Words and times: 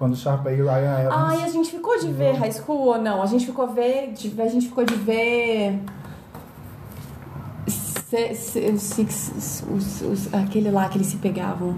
Quando 0.00 0.16
Sharpay 0.16 0.54
e 0.54 0.62
Ryan 0.62 1.00
Evans. 1.00 1.14
Ai, 1.14 1.42
a 1.42 1.48
gente 1.48 1.70
ficou 1.72 1.98
de 1.98 2.10
ver 2.10 2.32
High 2.32 2.52
School 2.52 2.86
ou 2.86 2.98
não? 2.98 3.22
A 3.22 3.26
gente 3.26 3.44
ficou 3.44 3.68
ver, 3.68 4.12
de, 4.14 4.40
a 4.40 4.48
gente 4.48 4.66
ficou 4.68 4.82
de 4.82 4.94
ver 4.94 5.78
se, 7.68 8.34
se, 8.78 9.64
os, 9.70 10.00
os, 10.00 10.32
aquele 10.32 10.70
lá 10.70 10.88
que 10.88 10.96
eles 10.96 11.08
se 11.08 11.18
pegavam. 11.18 11.76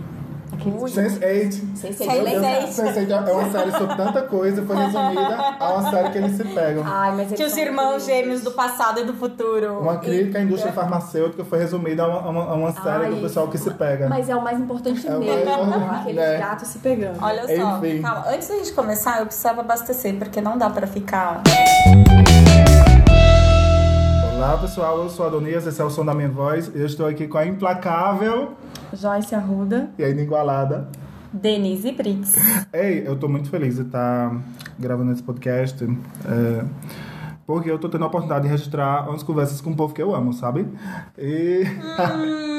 Aquele 0.63 0.77
Sense8. 0.77 1.61
Sense8. 1.75 1.99
Sense8. 1.99 2.23
Lembra? 2.23 2.67
Sense8 2.69 3.29
é 3.29 3.33
uma 3.33 3.51
série 3.51 3.73
sobre 3.73 3.97
tanta 3.97 4.23
coisa, 4.23 4.63
foi 4.63 4.77
resumida 4.77 5.37
a 5.59 5.73
uma 5.73 5.91
série 5.91 6.11
que 6.11 6.19
eles 6.19 6.37
se 6.37 6.45
pegam. 6.45 6.85
Ai, 6.87 7.17
mas 7.17 7.33
Que 7.33 7.45
os 7.45 7.57
irmãos 7.57 8.07
gêmeos 8.07 8.43
do 8.43 8.53
passado 8.53 9.01
e 9.01 9.05
do 9.05 9.15
futuro. 9.15 9.81
Uma 9.81 9.97
crítica 9.97 10.39
à 10.39 10.43
indústria 10.43 10.73
farmacêutica 10.73 11.45
foi 11.45 11.59
resumida 11.59 12.05
a 12.05 12.09
uma, 12.09 12.21
a 12.21 12.31
uma, 12.31 12.45
a 12.45 12.55
uma 12.55 12.73
série 12.73 13.05
Ai, 13.07 13.11
do 13.11 13.17
pessoal 13.21 13.49
que 13.49 13.59
se 13.59 13.71
pega. 13.73 14.09
Mas 14.09 14.29
é 14.29 14.37
o 14.37 14.43
mais 14.43 14.59
importante 14.59 15.07
É 15.07 15.17
o 15.17 15.19
mesmo, 15.19 15.45
mais 15.45 15.59
importante, 15.69 16.01
aqueles 16.01 16.17
né? 16.17 16.39
gatos 16.39 16.69
se 16.69 16.79
pegando. 16.79 17.19
Olha 17.23 17.43
só, 17.43 17.79
Enfim. 17.79 18.03
calma. 18.03 18.25
Antes 18.29 18.49
da 18.49 18.55
gente 18.57 18.73
começar, 18.73 19.19
eu 19.19 19.27
precisava 19.27 19.61
abastecer, 19.61 20.15
porque 20.17 20.41
não 20.41 20.57
dá 20.57 20.71
pra 20.71 20.87
ficar. 20.87 21.43
Olá 24.37 24.59
pessoal, 24.59 24.99
eu 24.99 25.09
sou 25.09 25.27
Adonias, 25.27 25.67
esse 25.67 25.81
é 25.81 25.85
o 25.85 25.91
som 25.91 26.05
da 26.05 26.15
minha 26.15 26.29
voz. 26.29 26.71
Eu 26.75 26.87
estou 26.87 27.07
aqui 27.07 27.27
com 27.29 27.39
a 27.39 27.47
implacável 27.47 28.53
Joyce 28.95 29.35
Arruda. 29.35 29.91
e 29.99 30.05
a 30.05 30.09
inigualada. 30.09 30.89
Denise 31.33 31.93
Brits. 31.93 32.37
Ei, 32.73 33.07
eu 33.07 33.17
tô 33.19 33.29
muito 33.29 33.49
feliz 33.49 33.77
de 33.77 33.83
estar 33.83 34.37
gravando 34.79 35.13
esse 35.13 35.23
podcast. 35.23 35.83
é, 35.85 36.65
porque 37.47 37.71
eu 37.71 37.79
tô 37.79 37.89
tendo 37.89 38.05
a 38.05 38.07
oportunidade 38.07 38.45
de 38.45 38.51
registrar 38.51 39.09
umas 39.09 39.23
conversas 39.23 39.61
com 39.61 39.71
o 39.71 39.77
povo 39.77 39.95
que 39.95 40.03
eu 40.03 40.15
amo, 40.15 40.33
sabe? 40.33 40.67
E. 41.19 41.65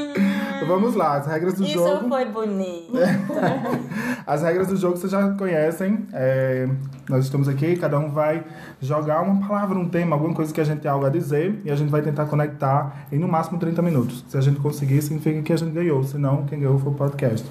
Vamos 0.67 0.95
lá, 0.95 1.17
as 1.17 1.27
regras 1.27 1.53
do 1.55 1.63
Isso 1.63 1.73
jogo. 1.73 2.07
foi 2.09 2.25
bonito. 2.25 2.93
As 4.25 4.41
regras 4.41 4.67
do 4.67 4.77
jogo 4.77 4.95
vocês 4.95 5.11
já 5.11 5.31
conhecem. 5.33 6.07
É, 6.13 6.67
nós 7.09 7.25
estamos 7.25 7.49
aqui, 7.49 7.75
cada 7.75 7.99
um 7.99 8.09
vai 8.09 8.43
jogar 8.81 9.21
uma 9.21 9.45
palavra, 9.45 9.77
um 9.77 9.89
tema, 9.89 10.15
alguma 10.15 10.33
coisa 10.33 10.53
que 10.53 10.61
a 10.61 10.63
gente 10.63 10.79
tem 10.79 10.89
algo 10.89 11.05
a 11.05 11.09
dizer 11.09 11.61
e 11.65 11.69
a 11.69 11.75
gente 11.75 11.89
vai 11.89 12.01
tentar 12.01 12.25
conectar 12.27 13.05
em 13.11 13.19
no 13.19 13.27
máximo 13.27 13.59
30 13.59 13.81
minutos. 13.81 14.23
Se 14.29 14.37
a 14.37 14.41
gente 14.41 14.59
conseguir, 14.61 15.01
significa 15.01 15.41
que 15.41 15.51
a 15.51 15.57
gente 15.57 15.71
ganhou, 15.73 16.01
senão 16.05 16.45
quem 16.45 16.59
ganhou 16.59 16.79
foi 16.79 16.91
o 16.93 16.95
podcast. 16.95 17.45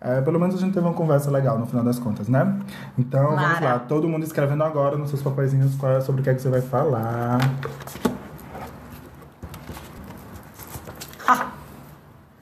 É, 0.00 0.20
pelo 0.22 0.38
menos 0.40 0.54
a 0.54 0.58
gente 0.58 0.72
teve 0.72 0.86
uma 0.86 0.94
conversa 0.94 1.30
legal 1.30 1.58
no 1.58 1.66
final 1.66 1.84
das 1.84 1.98
contas, 1.98 2.28
né? 2.28 2.56
Então 2.96 3.22
vamos 3.24 3.42
Mara. 3.42 3.64
lá, 3.64 3.78
todo 3.80 4.08
mundo 4.08 4.22
escrevendo 4.22 4.62
agora 4.62 4.96
nos 4.96 5.10
seus 5.10 5.20
papeizinhos 5.20 5.74
qual 5.74 5.92
é- 5.92 6.00
sobre 6.00 6.20
o 6.20 6.24
que, 6.24 6.30
é 6.30 6.34
que 6.34 6.40
você 6.40 6.48
vai 6.48 6.62
falar. 6.62 7.38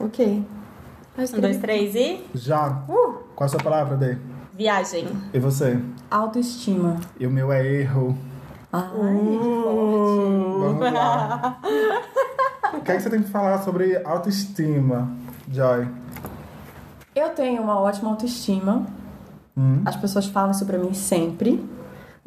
Ok. 0.07 0.45
Um, 1.17 1.41
dois, 1.41 1.57
três 1.57 1.93
e. 1.95 2.23
Já. 2.33 2.83
Uh! 2.87 3.23
Qual 3.35 3.41
é 3.41 3.45
a 3.45 3.47
sua 3.49 3.59
palavra, 3.59 3.97
Dê? 3.97 4.17
Viagem. 4.53 5.05
E 5.33 5.39
você? 5.39 5.77
Autoestima. 6.09 6.97
E 7.19 7.27
o 7.27 7.29
meu 7.29 7.51
é 7.51 7.65
erro. 7.65 8.17
Ai, 8.71 8.87
forte. 8.87 10.59
Vamos 10.59 10.93
lá. 10.93 11.59
o 12.73 12.81
que 12.81 12.91
é 12.91 12.95
que 12.95 13.01
você 13.01 13.09
tem 13.09 13.21
que 13.21 13.29
falar 13.29 13.61
sobre 13.63 14.01
autoestima, 14.03 15.09
Joy? 15.51 15.87
Eu 17.13 17.29
tenho 17.29 17.61
uma 17.61 17.77
ótima 17.79 18.09
autoestima. 18.11 18.85
Hum? 19.57 19.81
As 19.85 19.97
pessoas 19.97 20.27
falam 20.27 20.51
isso 20.51 20.65
pra 20.65 20.77
mim 20.77 20.93
sempre, 20.93 21.67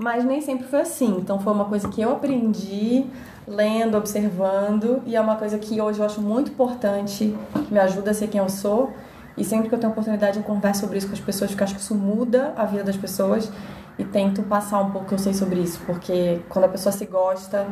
mas 0.01 0.25
nem 0.25 0.41
sempre 0.41 0.67
foi 0.67 0.81
assim. 0.81 1.19
Então 1.19 1.39
foi 1.39 1.53
uma 1.53 1.67
coisa 1.67 1.89
que 1.89 2.01
eu 2.01 2.12
aprendi 2.12 3.06
lendo, 3.47 3.97
observando, 3.97 5.03
e 5.05 5.15
é 5.15 5.20
uma 5.20 5.37
coisa 5.37 5.59
que 5.59 5.81
hoje 5.81 5.98
eu 5.98 6.07
acho 6.07 6.20
muito 6.20 6.51
importante, 6.51 7.37
que 7.67 7.73
me 7.73 7.79
ajuda 7.79 8.11
a 8.11 8.15
ser 8.15 8.29
quem 8.29 8.41
eu 8.41 8.48
sou. 8.48 8.92
E 9.37 9.45
sempre 9.45 9.69
que 9.69 9.75
eu 9.75 9.79
tenho 9.79 9.92
oportunidade 9.92 10.39
eu 10.39 10.42
converso 10.42 10.81
sobre 10.81 10.98
isso 10.98 11.07
com 11.07 11.12
as 11.12 11.20
pessoas, 11.20 11.51
porque 11.51 11.62
eu 11.62 11.65
acho 11.65 11.75
que 11.75 11.81
isso 11.81 11.95
muda 11.95 12.53
a 12.57 12.65
vida 12.65 12.84
das 12.84 12.97
pessoas 12.97 13.51
e 13.98 14.05
tento 14.05 14.42
passar 14.42 14.81
um 14.81 14.91
pouco 14.91 15.09
que 15.09 15.15
eu 15.15 15.19
sei 15.19 15.34
sobre 15.34 15.61
isso, 15.61 15.81
porque 15.87 16.41
quando 16.48 16.64
a 16.64 16.69
pessoa 16.69 16.92
se 16.92 17.05
gosta, 17.07 17.67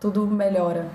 tudo 0.00 0.26
melhora. 0.26 0.86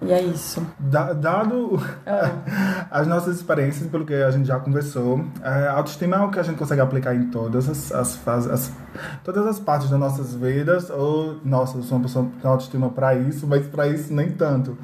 E 0.00 0.12
é 0.12 0.22
isso. 0.22 0.64
Da- 0.78 1.12
dado 1.12 1.80
Ah. 2.06 2.30
as 2.90 3.06
nossas 3.06 3.36
experiências, 3.36 3.90
pelo 3.90 4.06
que 4.06 4.14
a 4.14 4.30
gente 4.30 4.46
já 4.46 4.58
conversou, 4.60 5.24
é, 5.42 5.66
a 5.68 5.72
autoestima 5.72 6.14
é 6.16 6.18
algo 6.20 6.32
que 6.32 6.38
a 6.38 6.42
gente 6.44 6.56
consegue 6.56 6.80
aplicar 6.80 7.14
em 7.16 7.30
todas 7.30 7.68
as, 7.68 7.90
as 7.92 8.14
fases, 8.16 8.48
as- 8.50 8.72
todas 9.24 9.44
as 9.46 9.58
partes 9.58 9.90
das 9.90 9.98
nossas 9.98 10.34
vidas. 10.34 10.88
Ou, 10.90 11.38
nossa, 11.44 11.76
eu 11.78 11.82
sou 11.82 11.98
uma 11.98 12.04
pessoa 12.04 12.24
que 12.26 12.40
tem 12.40 12.50
autoestima 12.50 12.88
pra 12.90 13.14
isso, 13.16 13.46
mas 13.46 13.66
pra 13.66 13.88
isso 13.88 14.12
nem 14.14 14.30
tanto. 14.30 14.78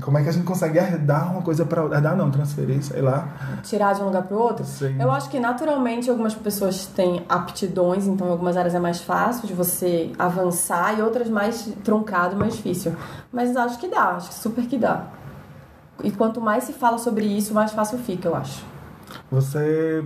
Como 0.00 0.16
é 0.16 0.22
que 0.22 0.28
a 0.28 0.32
gente 0.32 0.44
consegue 0.44 0.78
herdar 0.78 1.32
uma 1.32 1.42
coisa 1.42 1.64
pra. 1.64 1.82
Herdar 1.82 2.16
não, 2.16 2.30
transferir, 2.30 2.82
sei 2.82 3.02
lá. 3.02 3.28
tirar 3.62 3.92
de 3.92 4.00
um 4.00 4.04
lugar 4.04 4.22
para 4.22 4.36
outro. 4.36 4.64
Sim. 4.64 4.96
Eu 5.00 5.10
acho 5.10 5.28
que 5.28 5.40
naturalmente 5.40 6.08
algumas 6.08 6.32
pessoas 6.32 6.86
têm 6.86 7.24
aptidões, 7.28 8.06
então 8.06 8.28
em 8.28 8.30
algumas 8.30 8.56
áreas 8.56 8.74
é 8.74 8.78
mais 8.78 9.00
fácil 9.00 9.48
de 9.48 9.52
você 9.52 10.12
avançar 10.16 10.96
e 10.96 11.02
outras 11.02 11.28
mais 11.28 11.72
truncado, 11.82 12.36
mais 12.36 12.54
difícil. 12.54 12.94
Mas 13.32 13.56
acho 13.56 13.78
que 13.80 13.88
dá, 13.88 14.10
acho 14.10 14.28
que 14.28 14.34
super 14.34 14.64
que 14.66 14.78
dá. 14.78 15.06
E 16.04 16.10
quanto 16.12 16.40
mais 16.40 16.64
se 16.64 16.72
fala 16.72 16.96
sobre 16.96 17.24
isso, 17.24 17.52
mais 17.52 17.72
fácil 17.72 17.98
fica, 17.98 18.28
eu 18.28 18.36
acho. 18.36 18.64
Você 19.30 20.04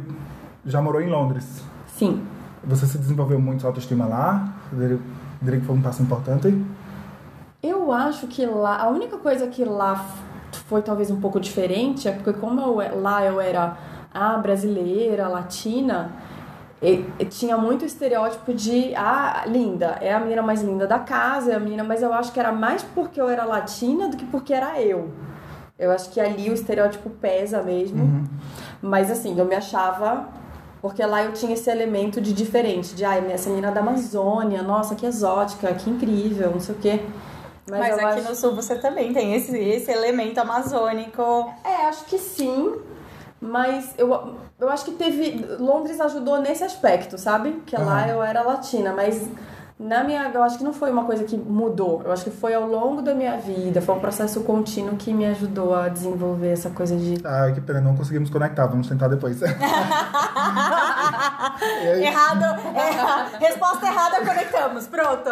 já 0.65 0.81
morou 0.81 1.03
em 1.03 1.11
Londres. 1.11 1.63
Sim. 1.95 2.23
Você 2.65 2.87
se 2.87 2.97
desenvolveu 2.97 3.39
muito 3.39 3.61
sua 3.61 3.71
autoestima 3.71 4.07
lá? 4.07 4.55
Diria 4.73 5.61
que 5.61 5.67
foi 5.67 5.77
um 5.77 5.83
passo 5.83 6.03
importante? 6.03 6.49
Eu 7.67 7.91
acho 7.91 8.27
que 8.27 8.45
lá, 8.45 8.77
a 8.83 8.89
única 8.91 9.17
coisa 9.17 9.47
que 9.47 9.65
lá 9.65 10.05
foi 10.67 10.83
talvez 10.83 11.11
um 11.11 11.19
pouco 11.19 11.41
diferente 11.41 12.07
é 12.07 12.13
porque 12.13 12.35
como 12.35 12.61
eu, 12.61 12.83
e- 12.83 12.89
lá 13.01 13.25
eu 13.25 13.41
era 13.41 13.75
a 14.13 14.37
brasileira, 14.37 15.27
latina, 15.29 16.13
e- 16.83 17.03
e 17.19 17.25
tinha 17.25 17.57
muito 17.57 17.83
estereótipo 17.83 18.53
de 18.53 18.95
ah, 18.95 19.45
linda, 19.47 19.97
é 20.03 20.13
a 20.13 20.21
menina 20.21 20.43
mais 20.43 20.63
linda 20.63 20.87
da 20.87 20.99
casa, 20.99 21.53
é 21.53 21.55
a 21.55 21.59
menina, 21.59 21.83
mas 21.83 22.03
eu 22.03 22.13
acho 22.13 22.33
que 22.33 22.39
era 22.39 22.53
mais 22.53 22.83
porque 22.83 23.19
eu 23.19 23.31
era 23.31 23.45
latina 23.47 24.09
do 24.09 24.17
que 24.19 24.27
porque 24.27 24.53
era 24.53 24.79
eu. 24.83 25.09
Eu 25.79 25.91
acho 25.91 26.11
que 26.11 26.21
ali 26.21 26.51
o 26.51 26.53
estereótipo 26.55 27.09
pesa 27.09 27.63
mesmo. 27.63 28.29
Mas 28.83 29.11
assim, 29.11 29.37
eu 29.39 29.45
me 29.47 29.55
achava. 29.57 30.29
Porque 30.83 31.05
lá 31.05 31.25
eu 31.25 31.33
tinha 31.33 31.55
esse 31.55 31.69
elemento 31.71 32.21
de 32.21 32.33
diferente, 32.35 32.95
de 32.95 33.05
ai, 33.07 33.27
essa 33.33 33.49
menina 33.49 33.73
da 33.73 33.81
Amazônia, 33.81 34.63
nossa, 34.63 34.95
que 34.95 35.07
exótica, 35.07 35.73
que 35.75 35.89
incrível, 35.89 36.51
não 36.51 36.61
sei 36.61 36.75
o 36.75 36.79
quê. 36.79 37.01
Mas, 37.71 37.89
eu 37.99 38.07
aqui 38.07 38.21
acho- 38.21 38.29
no 38.29 38.35
sul 38.35 38.55
você 38.55 38.75
também 38.77 39.13
tem 39.13 39.35
esse, 39.35 39.57
esse 39.57 39.91
elemento 39.91 40.39
amazônico. 40.39 41.53
É, 41.65 41.87
acho 41.87 42.05
que 42.05 42.19
sim. 42.19 42.75
Mas 43.41 43.95
eu, 43.99 44.37
eu 44.61 44.69
acho 44.71 44.85
que 44.87 44.93
teve. 44.93 45.45
Londres 45.59 46.01
ajudou 46.01 46.41
nesse 46.41 46.65
aspecto, 46.65 47.19
sabe? 47.19 47.63
Que 47.67 47.77
lá 47.77 48.03
Aham. 48.03 48.07
eu 48.09 48.23
era 48.23 48.43
latina, 48.43 48.93
mas 48.95 49.29
na 49.79 50.03
minha. 50.05 50.31
Eu 50.33 50.43
acho 50.43 50.57
que 50.57 50.65
não 50.65 50.73
foi 50.73 50.91
uma 50.91 51.05
coisa 51.05 51.25
que 51.25 51.37
mudou. 51.37 52.01
Eu 52.05 52.13
acho 52.13 52.25
que 52.25 52.31
foi 52.31 52.55
ao 52.55 52.67
longo 52.67 53.03
da 53.03 53.15
minha 53.15 53.37
vida, 53.37 53.83
foi 53.83 53.95
um 53.97 54.01
processo 54.01 54.41
contínuo 54.45 54.97
que 54.97 55.13
me 55.13 55.27
ajudou 55.27 55.75
a 55.75 55.89
desenvolver 55.89 56.53
essa 56.53 56.71
coisa 56.71 56.97
de. 56.97 57.19
Ai, 57.27 57.53
que 57.53 57.61
pena, 57.61 57.81
não 57.83 57.95
conseguimos 57.97 58.31
conectar. 58.31 58.67
Vamos 58.67 58.89
tentar 58.89 59.09
depois. 59.09 59.39
Aí? 61.61 62.05
Errado, 62.05 62.45
erra- 62.77 63.31
resposta 63.39 63.87
errada, 63.87 64.17
conectamos. 64.25 64.87
Pronto. 64.87 65.31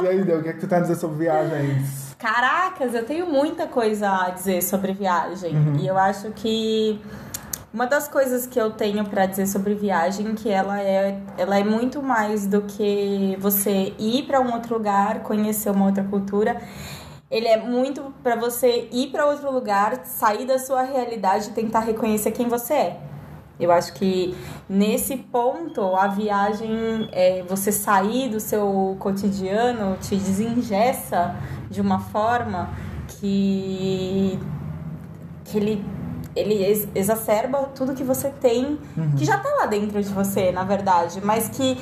E, 0.00 0.04
e 0.04 0.08
aí, 0.08 0.22
Deu, 0.24 0.38
o 0.38 0.42
que 0.42 0.48
é 0.48 0.52
que 0.52 0.60
tu 0.60 0.68
tá 0.68 0.80
dizer 0.80 0.96
sobre 0.96 1.18
viagens? 1.18 2.14
Caracas, 2.18 2.94
eu 2.94 3.04
tenho 3.04 3.26
muita 3.26 3.66
coisa 3.66 4.08
a 4.26 4.30
dizer 4.30 4.62
sobre 4.62 4.92
viagem. 4.92 5.52
E 5.80 5.86
eu 5.86 5.96
acho 5.96 6.30
que 6.32 7.00
uma 7.72 7.86
das 7.86 8.08
coisas 8.08 8.46
que 8.46 8.60
eu 8.60 8.70
tenho 8.72 9.04
pra 9.04 9.26
dizer 9.26 9.46
sobre 9.46 9.74
viagem 9.74 10.34
que 10.34 10.50
ela 10.50 10.80
é, 10.80 11.20
ela 11.36 11.58
é 11.58 11.62
muito 11.64 12.02
mais 12.02 12.46
do 12.46 12.62
que 12.62 13.36
você 13.38 13.94
ir 13.98 14.24
pra 14.24 14.40
um 14.40 14.52
outro 14.52 14.74
lugar, 14.74 15.20
conhecer 15.20 15.70
uma 15.70 15.86
outra 15.86 16.02
cultura. 16.02 16.60
Ele 17.30 17.46
é 17.46 17.58
muito 17.58 18.12
pra 18.22 18.34
você 18.34 18.88
ir 18.90 19.08
pra 19.12 19.26
outro 19.26 19.52
lugar, 19.52 20.00
sair 20.06 20.46
da 20.46 20.58
sua 20.58 20.82
realidade 20.82 21.50
e 21.50 21.52
tentar 21.52 21.80
reconhecer 21.80 22.30
quem 22.32 22.48
você 22.48 22.72
é. 22.74 22.96
Eu 23.60 23.72
acho 23.72 23.92
que 23.94 24.36
nesse 24.68 25.16
ponto 25.16 25.94
a 25.96 26.06
viagem, 26.06 27.08
é, 27.12 27.42
você 27.48 27.72
sair 27.72 28.28
do 28.28 28.38
seu 28.38 28.96
cotidiano, 29.00 29.96
te 30.00 30.14
desengessa 30.16 31.34
de 31.70 31.80
uma 31.80 31.98
forma 31.98 32.70
que, 33.08 34.38
que 35.44 35.56
ele, 35.58 35.84
ele 36.36 36.54
ex- 36.64 36.88
exacerba 36.94 37.70
tudo 37.74 37.94
que 37.94 38.04
você 38.04 38.28
tem, 38.30 38.78
que 39.16 39.24
já 39.24 39.38
tá 39.38 39.48
lá 39.60 39.66
dentro 39.66 40.00
de 40.02 40.08
você, 40.08 40.52
na 40.52 40.62
verdade, 40.64 41.20
mas 41.24 41.48
que 41.48 41.76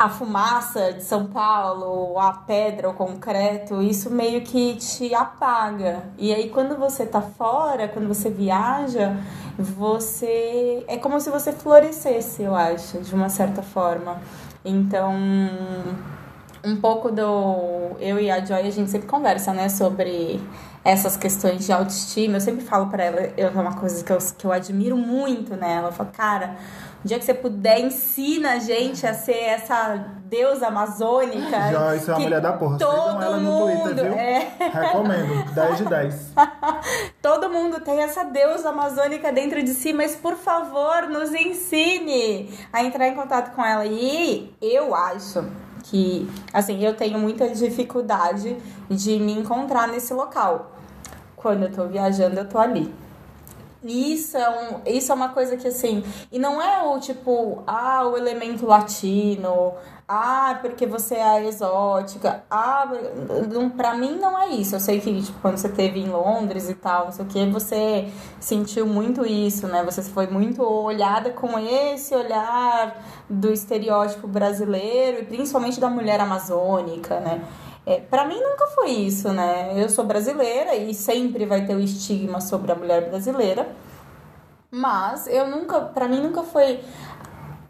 a 0.00 0.08
fumaça 0.08 0.94
de 0.94 1.04
São 1.04 1.26
Paulo, 1.26 2.18
a 2.18 2.32
pedra, 2.32 2.88
o 2.88 2.94
concreto, 2.94 3.82
isso 3.82 4.08
meio 4.08 4.40
que 4.40 4.76
te 4.76 5.14
apaga. 5.14 6.04
E 6.16 6.32
aí 6.32 6.48
quando 6.48 6.74
você 6.78 7.04
tá 7.04 7.20
fora, 7.20 7.86
quando 7.86 8.08
você 8.08 8.30
viaja, 8.30 9.14
você 9.58 10.82
é 10.88 10.96
como 10.96 11.20
se 11.20 11.28
você 11.28 11.52
florescesse, 11.52 12.42
eu 12.42 12.54
acho, 12.54 12.96
de 13.00 13.14
uma 13.14 13.28
certa 13.28 13.60
forma. 13.60 14.18
Então, 14.64 15.14
um 16.64 16.76
pouco 16.80 17.10
do 17.10 17.90
eu 18.00 18.18
e 18.18 18.30
a 18.30 18.42
Joy 18.42 18.66
a 18.66 18.70
gente 18.70 18.90
sempre 18.90 19.06
conversa, 19.06 19.52
né, 19.52 19.68
sobre 19.68 20.40
essas 20.82 21.14
questões 21.14 21.66
de 21.66 21.72
autoestima. 21.72 22.36
Eu 22.36 22.40
sempre 22.40 22.64
falo 22.64 22.86
para 22.86 23.04
ela, 23.04 23.20
é 23.36 23.46
uma 23.48 23.74
coisa 23.74 24.02
que 24.02 24.10
eu, 24.10 24.18
que 24.38 24.46
eu 24.46 24.52
admiro 24.52 24.96
muito 24.96 25.54
nela. 25.56 25.88
Eu 25.88 25.92
falo, 25.92 26.10
cara, 26.10 26.56
o 27.02 27.08
dia 27.08 27.18
que 27.18 27.24
você 27.24 27.32
puder, 27.32 27.80
ensina 27.80 28.52
a 28.52 28.58
gente 28.58 29.06
a 29.06 29.14
ser 29.14 29.32
essa 29.32 30.04
deusa 30.26 30.68
amazônica. 30.68 31.72
Joyce 31.72 32.10
é 32.10 32.12
uma 32.12 32.20
mulher 32.20 32.40
da 32.40 32.52
porra. 32.52 32.78
Todo 32.78 33.22
ela 33.22 33.36
mundo, 33.38 33.74
no 33.74 33.82
Twitter, 33.82 34.04
viu? 34.04 34.14
é. 34.14 34.52
Recomendo. 34.58 35.54
10 35.54 35.78
de 35.78 35.84
10. 35.86 36.32
Todo 37.22 37.48
mundo 37.48 37.80
tem 37.80 38.00
essa 38.00 38.22
deusa 38.24 38.68
amazônica 38.68 39.32
dentro 39.32 39.62
de 39.62 39.70
si, 39.70 39.92
mas 39.92 40.14
por 40.14 40.36
favor, 40.36 41.08
nos 41.08 41.32
ensine 41.32 42.50
a 42.72 42.84
entrar 42.84 43.08
em 43.08 43.14
contato 43.14 43.54
com 43.54 43.64
ela. 43.64 43.86
E 43.86 44.54
eu 44.60 44.94
acho 44.94 45.44
que, 45.84 46.30
assim, 46.52 46.84
eu 46.84 46.94
tenho 46.94 47.18
muita 47.18 47.48
dificuldade 47.48 48.56
de 48.90 49.18
me 49.18 49.32
encontrar 49.32 49.88
nesse 49.88 50.12
local. 50.12 50.72
Quando 51.34 51.62
eu 51.62 51.72
tô 51.72 51.86
viajando, 51.86 52.38
eu 52.38 52.46
tô 52.46 52.58
ali. 52.58 52.92
Isso 53.82 54.36
é, 54.36 54.48
um, 54.50 54.80
isso 54.84 55.10
é 55.10 55.14
uma 55.14 55.30
coisa 55.30 55.56
que 55.56 55.68
assim. 55.68 56.04
E 56.30 56.38
não 56.38 56.60
é 56.60 56.82
o 56.82 57.00
tipo, 57.00 57.62
ah, 57.66 58.06
o 58.06 58.16
elemento 58.16 58.66
latino, 58.66 59.72
ah, 60.06 60.58
porque 60.60 60.86
você 60.86 61.14
é 61.14 61.46
exótica, 61.46 62.42
ah, 62.50 62.90
não, 63.48 63.70
pra 63.70 63.94
mim 63.94 64.18
não 64.18 64.38
é 64.38 64.48
isso. 64.48 64.74
Eu 64.74 64.80
sei 64.80 65.00
que, 65.00 65.22
tipo, 65.22 65.38
quando 65.40 65.56
você 65.56 65.68
teve 65.68 66.00
em 66.00 66.08
Londres 66.08 66.68
e 66.68 66.74
tal, 66.74 67.06
não 67.06 67.12
sei 67.12 67.24
o 67.24 67.28
que, 67.28 67.46
você 67.46 68.08
sentiu 68.38 68.86
muito 68.86 69.24
isso, 69.24 69.66
né? 69.66 69.82
Você 69.84 70.02
foi 70.02 70.26
muito 70.26 70.62
olhada 70.62 71.30
com 71.30 71.58
esse 71.58 72.14
olhar 72.14 73.02
do 73.30 73.52
estereótipo 73.52 74.26
brasileiro 74.26 75.22
e 75.22 75.24
principalmente 75.24 75.80
da 75.80 75.88
mulher 75.88 76.20
amazônica, 76.20 77.20
né? 77.20 77.40
É, 77.86 77.98
para 78.00 78.24
mim 78.26 78.38
nunca 78.40 78.66
foi 78.68 78.90
isso, 78.90 79.32
né? 79.32 79.72
Eu 79.76 79.88
sou 79.88 80.04
brasileira 80.04 80.74
e 80.76 80.94
sempre 80.94 81.46
vai 81.46 81.64
ter 81.66 81.74
o 81.74 81.80
estigma 81.80 82.40
sobre 82.40 82.70
a 82.72 82.74
mulher 82.74 83.08
brasileira. 83.08 83.68
Mas 84.70 85.26
eu 85.26 85.48
nunca, 85.48 85.80
para 85.80 86.06
mim 86.06 86.20
nunca 86.20 86.42
foi 86.42 86.80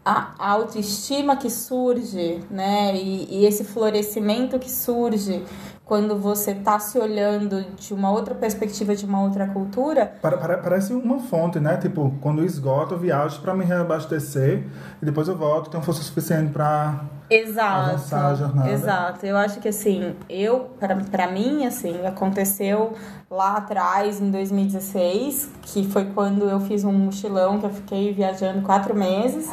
a 0.03 0.33
autoestima 0.37 1.35
que 1.37 1.49
surge, 1.49 2.43
né? 2.49 2.95
E, 2.95 3.27
e 3.41 3.45
esse 3.45 3.63
florescimento 3.63 4.59
que 4.59 4.69
surge 4.69 5.43
quando 5.85 6.15
você 6.17 6.53
tá 6.55 6.79
se 6.79 6.97
olhando 6.97 7.63
de 7.75 7.93
uma 7.93 8.11
outra 8.11 8.33
perspectiva, 8.35 8.95
de 8.95 9.05
uma 9.05 9.21
outra 9.23 9.47
cultura. 9.47 10.13
Para- 10.21 10.37
para- 10.37 10.57
Parece 10.59 10.93
uma 10.93 11.19
fonte, 11.19 11.59
né? 11.59 11.77
Tipo, 11.77 12.15
quando 12.21 12.43
esgoto, 12.45 12.93
eu 12.95 12.99
viajo 12.99 13.41
pra 13.41 13.53
me 13.53 13.65
reabastecer 13.65 14.63
e 15.01 15.05
depois 15.05 15.27
eu 15.27 15.35
volto, 15.35 15.69
tenho 15.69 15.83
força 15.83 16.01
suficiente 16.03 16.51
pra. 16.51 17.01
Exato. 17.31 17.91
Avançar 17.91 18.27
a 18.27 18.35
jornada. 18.35 18.69
Exato. 18.69 19.25
Eu 19.25 19.37
acho 19.37 19.61
que 19.61 19.69
assim, 19.69 20.13
eu, 20.29 20.71
pra, 20.77 20.97
pra 20.97 21.31
mim, 21.31 21.65
assim, 21.65 22.05
aconteceu 22.05 22.93
lá 23.29 23.55
atrás, 23.55 24.19
em 24.19 24.29
2016, 24.29 25.49
que 25.61 25.87
foi 25.87 26.05
quando 26.05 26.49
eu 26.49 26.59
fiz 26.59 26.83
um 26.83 26.91
mochilão, 26.91 27.57
que 27.57 27.65
eu 27.65 27.69
fiquei 27.69 28.13
viajando 28.13 28.61
quatro 28.61 28.93
meses. 28.93 29.49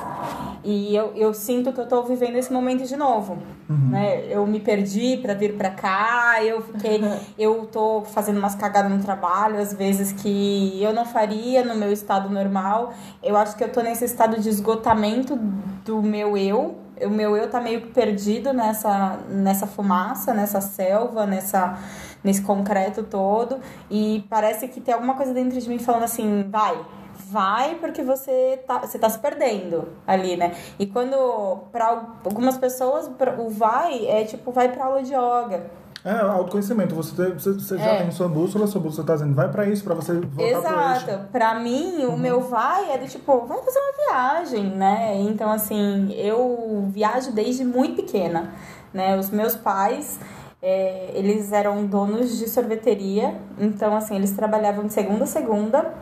E 0.65 0.95
eu, 0.95 1.13
eu 1.15 1.33
sinto 1.33 1.73
que 1.73 1.81
eu 1.81 1.87
tô 1.87 2.03
vivendo 2.03 2.35
esse 2.35 2.53
momento 2.53 2.85
de 2.85 2.97
novo. 2.97 3.39
Né? 3.69 4.25
Eu 4.29 4.45
me 4.45 4.59
perdi 4.59 5.17
pra 5.19 5.35
vir 5.35 5.57
pra 5.57 5.71
cá, 5.71 6.43
eu 6.43 6.61
fiquei. 6.61 7.01
eu 7.39 7.67
tô 7.67 8.03
fazendo 8.03 8.39
umas 8.39 8.57
cagadas 8.57 8.91
no 8.91 8.99
trabalho, 8.99 9.61
às 9.61 9.73
vezes 9.73 10.11
que 10.13 10.83
eu 10.83 10.93
não 10.93 11.05
faria 11.05 11.65
no 11.65 11.77
meu 11.77 11.93
estado 11.93 12.29
normal. 12.29 12.93
Eu 13.23 13.37
acho 13.37 13.57
que 13.57 13.63
eu 13.63 13.71
tô 13.71 13.81
nesse 13.83 14.05
estado 14.05 14.41
de 14.41 14.49
esgotamento 14.49 15.39
do 15.85 16.03
meu 16.03 16.37
eu. 16.37 16.88
O 17.07 17.11
meu 17.11 17.37
eu 17.37 17.51
tá 17.51 17.61
meio 17.61 17.89
perdido 17.89 18.53
nessa, 18.53 19.19
nessa 19.29 19.67
fumaça, 19.67 20.33
nessa 20.35 20.61
selva, 20.61 21.27
nessa, 21.27 21.79
nesse 22.23 22.43
concreto 22.43 23.03
todo. 23.03 23.59
E 23.91 24.25
parece 24.29 24.69
que 24.69 24.81
tem 24.81 24.95
alguma 24.95 25.15
coisa 25.15 25.33
dentro 25.33 25.59
de 25.61 25.69
mim 25.69 25.79
falando 25.79 26.05
assim, 26.05 26.49
vai, 26.51 26.79
vai 27.31 27.75
porque 27.77 28.03
você 28.03 28.63
tá, 28.67 28.79
você 28.79 28.99
tá 28.99 29.09
se 29.09 29.19
perdendo 29.19 29.89
ali, 30.07 30.37
né? 30.37 30.55
E 30.79 30.87
quando 30.87 31.59
para 31.71 32.17
algumas 32.25 32.57
pessoas 32.57 33.11
o 33.39 33.49
vai 33.51 34.07
é 34.07 34.25
tipo 34.25 34.51
vai 34.51 34.71
pra 34.71 34.87
aula 34.87 35.03
de 35.03 35.13
yoga. 35.13 35.71
É, 36.09 36.21
autoconhecimento. 36.21 36.95
Você, 36.95 37.31
você, 37.33 37.53
você 37.53 37.77
já 37.77 37.85
É. 37.85 38.03
tem 38.03 38.11
sua 38.11 38.29
bússola, 38.29 38.67
sua 38.67 38.81
bússola 38.81 39.07
tá 39.07 39.13
dizendo, 39.15 39.35
vai 39.35 39.51
pra 39.51 39.67
isso, 39.67 39.85
pra 39.85 39.95
você 39.95 40.15
voltar 40.15 40.29
pro 40.35 40.43
eixo. 40.43 40.59
Exato. 41.07 41.29
Pra 41.31 41.55
mim, 41.61 42.05
o 42.07 42.17
meu 42.17 42.41
vai 42.41 42.91
é 42.93 42.97
do 42.97 43.07
tipo, 43.07 43.45
vai 43.45 43.59
fazer 43.59 43.79
uma 43.79 44.07
viagem, 44.07 44.71
né? 44.71 45.17
Então, 45.21 45.51
assim, 45.53 46.11
eu 46.15 46.87
viajo 46.89 47.33
desde 47.33 47.63
muito 47.63 47.97
pequena, 47.97 48.53
né? 48.95 49.19
Os 49.19 49.29
meus 49.29 49.55
pais, 49.55 50.19
é, 50.63 51.11
eles 51.13 51.53
eram 51.53 51.85
donos 51.85 52.39
de 52.39 52.49
sorveteria, 52.49 53.35
então, 53.59 53.95
assim, 53.95 54.17
eles 54.17 54.33
trabalhavam 54.33 54.87
de 54.87 54.93
segunda 54.95 55.25
a 55.25 55.27
segunda, 55.27 55.93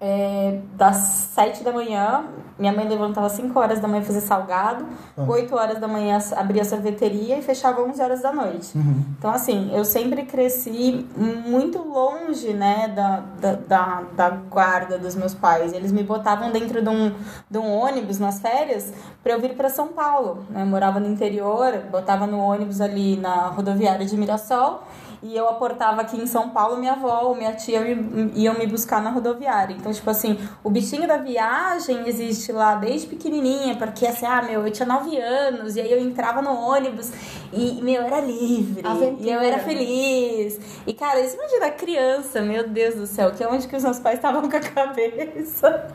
é, 0.00 0.58
das 0.76 0.96
sete 0.96 1.62
da 1.62 1.70
manhã, 1.72 2.24
minha 2.58 2.72
mãe 2.72 2.88
levantava 2.88 3.26
às 3.26 3.32
5 3.32 3.58
horas 3.58 3.80
da 3.80 3.88
manhã 3.88 4.02
fazer 4.02 4.20
salgado, 4.20 4.86
Ah. 5.16 5.24
8 5.26 5.54
horas 5.54 5.78
da 5.78 5.86
manhã 5.86 6.18
abria 6.36 6.62
a 6.62 6.64
sorveteria 6.64 7.38
e 7.38 7.42
fechava 7.42 7.82
11 7.82 8.02
horas 8.02 8.22
da 8.22 8.32
noite. 8.32 8.76
Uhum. 8.76 9.04
Então, 9.18 9.30
assim, 9.30 9.70
eu 9.74 9.84
sempre 9.84 10.24
cresci 10.24 11.06
muito 11.16 11.78
longe, 11.78 12.52
né, 12.54 12.88
da, 12.88 13.22
da, 13.40 13.52
da, 13.54 14.02
da 14.16 14.30
guarda 14.30 14.98
dos 14.98 15.14
meus 15.14 15.34
pais. 15.34 15.72
Eles 15.72 15.92
me 15.92 16.02
botavam 16.02 16.50
dentro 16.50 16.82
de 16.82 16.88
um, 16.88 17.12
de 17.50 17.58
um 17.58 17.70
ônibus 17.70 18.18
nas 18.18 18.40
férias 18.40 18.92
para 19.22 19.32
eu 19.32 19.40
vir 19.40 19.54
para 19.54 19.68
São 19.68 19.88
Paulo. 19.88 20.44
Né? 20.48 20.62
Eu 20.62 20.66
morava 20.66 20.98
no 20.98 21.08
interior, 21.08 21.78
botava 21.90 22.26
no 22.26 22.38
ônibus 22.38 22.80
ali 22.80 23.16
na 23.16 23.48
rodoviária 23.48 24.06
de 24.06 24.16
Mirassol 24.16 24.82
e 25.22 25.36
eu 25.36 25.48
aportava 25.48 26.00
aqui 26.00 26.16
em 26.16 26.26
São 26.26 26.50
Paulo, 26.50 26.76
minha 26.78 26.92
avó 26.92 27.24
ou 27.24 27.34
minha 27.34 27.52
tia 27.52 27.80
me- 27.80 28.32
iam 28.34 28.54
me 28.58 28.66
buscar 28.66 29.02
na 29.02 29.10
rodoviária. 29.10 29.74
Então, 29.78 29.92
tipo 29.92 30.08
assim, 30.08 30.38
o 30.64 30.70
bichinho 30.70 31.06
da 31.06 31.16
viagem 31.18 32.06
existe 32.08 32.52
lá 32.52 32.74
desde 32.76 33.06
pequenininha, 33.06 33.76
porque 33.76 34.06
assim, 34.06 34.24
ah, 34.26 34.42
meu, 34.42 34.66
eu 34.66 34.72
tinha 34.72 34.86
nove 34.86 35.16
anos, 35.18 35.76
e 35.76 35.80
aí 35.80 35.92
eu 35.92 36.00
entrava 36.00 36.40
no 36.40 36.50
ônibus 36.54 37.10
e, 37.52 37.80
meu, 37.82 38.02
eu 38.02 38.06
era 38.06 38.20
livre. 38.20 38.86
Aventura. 38.86 39.28
E 39.28 39.30
eu 39.30 39.40
era 39.40 39.58
feliz. 39.58 40.58
E, 40.86 40.92
cara, 40.94 41.20
isso 41.20 41.36
imagina 41.36 41.70
criança, 41.70 42.40
meu 42.40 42.68
Deus 42.68 42.94
do 42.94 43.06
céu, 43.06 43.30
que 43.32 43.42
é 43.42 43.48
onde 43.48 43.66
que 43.68 43.76
os 43.76 43.82
meus 43.84 43.98
pais 43.98 44.16
estavam 44.16 44.42
com 44.48 44.56
a 44.56 44.60
cabeça. 44.60 45.86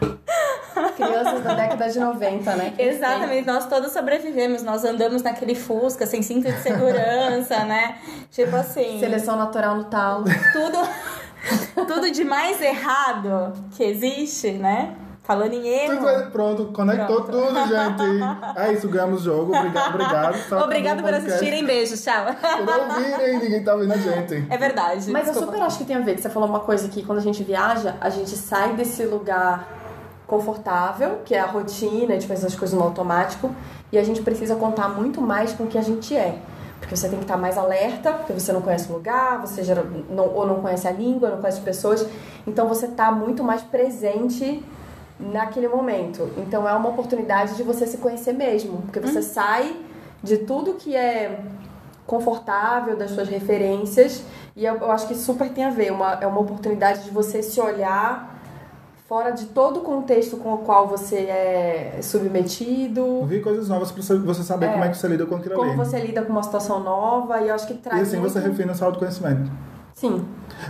Crianças 0.96 1.44
da 1.44 1.54
década 1.54 1.90
de 1.90 2.00
90, 2.00 2.56
né? 2.56 2.74
Exatamente, 2.78 3.48
nós 3.48 3.68
todos 3.68 3.92
sobrevivemos, 3.92 4.64
nós 4.64 4.84
andamos 4.84 5.22
naquele 5.24 5.56
Fusca 5.56 6.06
sem 6.06 6.22
cinto 6.22 6.52
de 6.52 6.62
segurança, 6.62 7.64
né? 7.66 7.98
Tipo 8.32 8.56
assim, 8.56 9.00
Seleção 9.00 9.38
natural 9.38 9.76
no 9.76 9.86
talo. 9.86 10.26
tudo, 10.54 11.86
tudo 11.88 12.12
de 12.12 12.24
mais 12.24 12.62
errado 12.62 13.54
que 13.72 13.84
existe, 13.84 14.52
né? 14.52 14.96
Falando 15.24 15.54
em 15.54 15.68
erro. 15.68 15.98
Tudo 15.98 16.32
Pronto, 16.32 16.66
conectou 16.66 17.24
Pronto. 17.24 17.48
tudo, 17.48 17.60
gente. 17.68 18.60
É 18.60 18.74
isso, 18.74 18.88
ganhamos 18.88 19.22
o 19.22 19.24
jogo. 19.24 19.56
Obrigado, 19.58 19.96
obrigado. 19.96 20.64
Obrigado 20.64 21.02
por 21.02 21.14
assistirem, 21.16 21.66
beijo, 21.66 21.98
tchau. 21.98 22.26
Por 22.26 22.80
ouvirem, 22.80 23.40
ninguém 23.40 23.64
tá 23.64 23.76
vendo 23.76 23.94
a 23.94 23.98
gente. 23.98 24.46
É 24.48 24.56
verdade. 24.56 25.10
Mas 25.10 25.28
eu 25.28 25.34
desculpa. 25.34 25.54
super 25.54 25.66
acho 25.66 25.80
que 25.80 25.86
tem 25.86 25.96
a 25.96 26.02
ver, 26.02 26.14
que 26.14 26.22
você 26.22 26.30
falou 26.30 26.48
uma 26.48 26.60
coisa 26.60 26.88
que 26.90 27.04
quando 27.04 27.18
a 27.18 27.22
gente 27.22 27.44
viaja, 27.44 27.96
a 28.00 28.10
gente 28.12 28.36
sai 28.38 28.74
desse 28.74 29.04
lugar 29.04 29.68
confortável, 30.28 31.20
que 31.24 31.36
é 31.36 31.40
a 31.40 31.46
rotina, 31.46 32.12
a 32.12 32.14
gente 32.14 32.28
faz 32.28 32.44
as 32.44 32.56
coisas 32.56 32.78
no 32.78 32.84
automático, 32.84 33.54
e 33.92 33.98
a 33.98 34.04
gente 34.04 34.22
precisa 34.22 34.56
contar 34.56 34.90
muito 34.90 35.22
mais 35.22 35.54
com 35.54 35.66
o 35.66 35.68
que 35.68 35.78
a 35.78 35.82
gente 35.82 36.16
é. 36.16 36.38
Porque 36.80 36.96
você 36.96 37.08
tem 37.08 37.18
que 37.18 37.26
estar 37.26 37.38
mais 37.38 37.58
alerta, 37.58 38.12
porque 38.14 38.34
você 38.34 38.52
não 38.52 38.62
conhece 38.62 38.92
o 38.92 38.94
lugar, 38.94 39.40
você 39.40 39.64
gera, 39.64 39.84
não, 40.10 40.28
ou 40.28 40.46
não 40.46 40.62
conhece 40.62 40.88
a 40.88 40.92
língua, 40.92 41.30
não 41.30 41.38
conhece 41.38 41.60
as 41.60 41.64
pessoas, 41.64 42.06
então 42.46 42.68
você 42.68 42.88
tá 42.88 43.12
muito 43.12 43.44
mais 43.44 43.62
presente 43.62 44.64
naquele 45.20 45.68
momento. 45.68 46.30
Então 46.38 46.68
é 46.68 46.74
uma 46.74 46.90
oportunidade 46.90 47.56
de 47.56 47.64
você 47.64 47.88
se 47.88 47.98
conhecer 47.98 48.34
mesmo, 48.34 48.82
porque 48.84 49.00
você 49.00 49.22
sai 49.22 49.76
de 50.22 50.40
tudo 50.40 50.74
que 50.74 50.96
é 50.96 51.40
confortável, 52.06 52.96
das 52.96 53.12
suas 53.12 53.28
referências, 53.28 54.24
e 54.56 54.66
eu, 54.66 54.76
eu 54.76 54.92
acho 54.92 55.08
que 55.08 55.16
super 55.16 55.50
tem 55.50 55.64
a 55.64 55.70
ver, 55.70 55.92
uma, 55.92 56.14
é 56.22 56.28
uma 56.28 56.40
oportunidade 56.40 57.04
de 57.04 57.10
você 57.10 57.42
se 57.42 57.60
olhar 57.60 58.35
fora 59.08 59.32
de 59.32 59.46
todo 59.46 59.78
o 59.78 59.82
contexto 59.82 60.38
com 60.38 60.54
o 60.54 60.58
qual 60.60 60.88
você 60.88 61.16
é 61.18 62.00
submetido, 62.02 63.06
Ouvir 63.06 63.42
coisas 63.42 63.70
novas 63.70 63.92
pra 63.92 64.02
você, 64.02 64.44
saber 64.44 64.66
É. 64.68 64.72
como 64.72 64.84
é 64.84 64.90
que 64.90 64.98
você 64.98 65.08
lida 65.08 65.26
com 65.26 65.36
aquilo 65.36 65.56
como 65.56 65.70
ali. 65.70 65.78
você 65.78 66.00
lida 66.00 66.22
com 66.24 66.32
uma 66.32 66.42
situação 66.44 66.80
nova, 66.80 67.40
e 67.42 67.50
eu 67.50 67.56
acho 67.56 67.68
que 67.68 67.74
E 67.74 67.78
traz 67.78 68.08
assim 68.08 68.18
muito... 68.18 68.34
você 68.34 68.40
refina 68.40 68.74
seu 68.74 68.88
autoconhecimento. 68.88 69.52
Sim, 69.94 70.26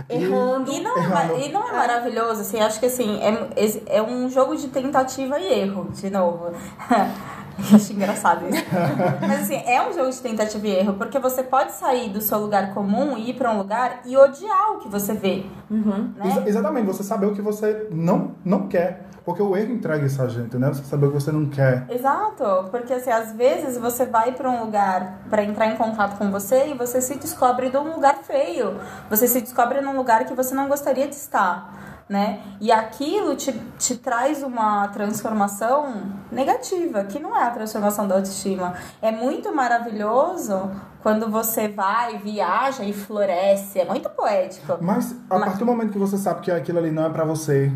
E- 0.08 0.22
errando. 0.22 0.70
E 0.70 0.80
não, 0.80 0.96
é, 0.96 1.00
Errando. 1.00 1.14
ma- 1.34 1.40
e 1.40 1.50
não 1.52 1.68
é 1.68 1.72
maravilhoso, 1.72 2.42
assim, 2.42 2.60
acho 2.60 2.78
que 2.78 2.86
assim, 2.86 3.18
é, 3.22 3.96
é 3.96 4.02
um 4.02 4.28
jogo 4.30 4.54
de 4.54 4.68
tentativa 4.68 5.38
e 5.40 5.60
erro, 5.62 5.88
de 5.92 6.10
novo. 6.10 6.50
Acho 7.74 7.92
engraçado 7.92 8.46
isso. 8.48 8.64
Mas 9.20 9.42
assim, 9.42 9.62
é 9.66 9.80
um 9.88 9.92
jogo 9.92 10.10
de 10.10 10.20
tentativa 10.20 10.66
e 10.66 10.70
erro, 10.70 10.94
porque 10.94 11.18
você 11.18 11.42
pode 11.42 11.72
sair 11.72 12.10
do 12.10 12.20
seu 12.20 12.38
lugar 12.38 12.74
comum 12.74 13.16
e 13.16 13.30
ir 13.30 13.34
pra 13.34 13.50
um 13.50 13.58
lugar 13.58 14.00
e 14.04 14.16
odiar 14.16 14.72
o 14.72 14.78
que 14.78 14.88
você 14.88 15.14
vê, 15.14 15.44
Uhum. 15.70 16.12
né? 16.16 16.26
Exa- 16.28 16.42
exatamente, 16.48 16.86
você 16.86 17.02
saber 17.02 17.26
o 17.26 17.34
que 17.34 17.42
você 17.42 17.88
não, 17.90 18.32
não 18.44 18.68
quer. 18.68 19.06
Porque 19.24 19.42
o 19.42 19.56
erro 19.56 19.72
entrega 19.72 20.06
isso 20.06 20.22
a 20.22 20.28
gente, 20.28 20.56
né? 20.56 20.68
Você 20.68 20.84
saber 20.84 21.06
o 21.06 21.08
que 21.12 21.14
você 21.20 21.32
não 21.32 21.46
quer. 21.46 21.84
Exato, 21.90 22.68
porque 22.70 22.92
assim, 22.92 23.10
às 23.10 23.32
vezes 23.32 23.76
você 23.76 24.06
vai 24.06 24.30
para 24.30 24.48
um 24.48 24.62
lugar 24.64 25.18
para 25.28 25.42
entrar 25.42 25.66
em 25.66 25.74
contato 25.74 26.16
com 26.16 26.30
você 26.30 26.68
e 26.68 26.74
você 26.74 27.00
se 27.00 27.16
descobre 27.16 27.68
de 27.68 27.76
um 27.76 27.92
lugar 27.94 28.18
feio. 28.22 28.78
Você 29.10 29.26
se 29.26 29.40
descobre 29.40 29.80
num 29.80 29.96
lugar 29.96 30.24
que 30.26 30.34
você 30.34 30.54
não 30.54 30.68
gostaria 30.68 31.08
de 31.08 31.16
estar. 31.16 31.95
Né? 32.08 32.40
E 32.60 32.70
aquilo 32.70 33.34
te, 33.34 33.52
te 33.78 33.96
traz 33.96 34.40
uma 34.42 34.86
transformação 34.88 36.02
negativa, 36.30 37.02
que 37.02 37.18
não 37.18 37.36
é 37.36 37.42
a 37.42 37.50
transformação 37.50 38.06
da 38.06 38.14
autoestima. 38.14 38.74
É 39.02 39.10
muito 39.10 39.52
maravilhoso 39.52 40.70
quando 41.02 41.28
você 41.28 41.66
vai, 41.66 42.18
viaja 42.18 42.84
e 42.84 42.92
floresce. 42.92 43.80
É 43.80 43.84
muito 43.84 44.08
poético. 44.10 44.78
Mas 44.80 45.12
a 45.28 45.34
Mas- 45.34 45.44
partir 45.44 45.58
do 45.58 45.66
momento 45.66 45.90
que 45.92 45.98
você 45.98 46.16
sabe 46.16 46.42
que 46.42 46.50
aquilo 46.50 46.78
ali 46.78 46.92
não 46.92 47.06
é 47.06 47.10
pra 47.10 47.24
você, 47.24 47.72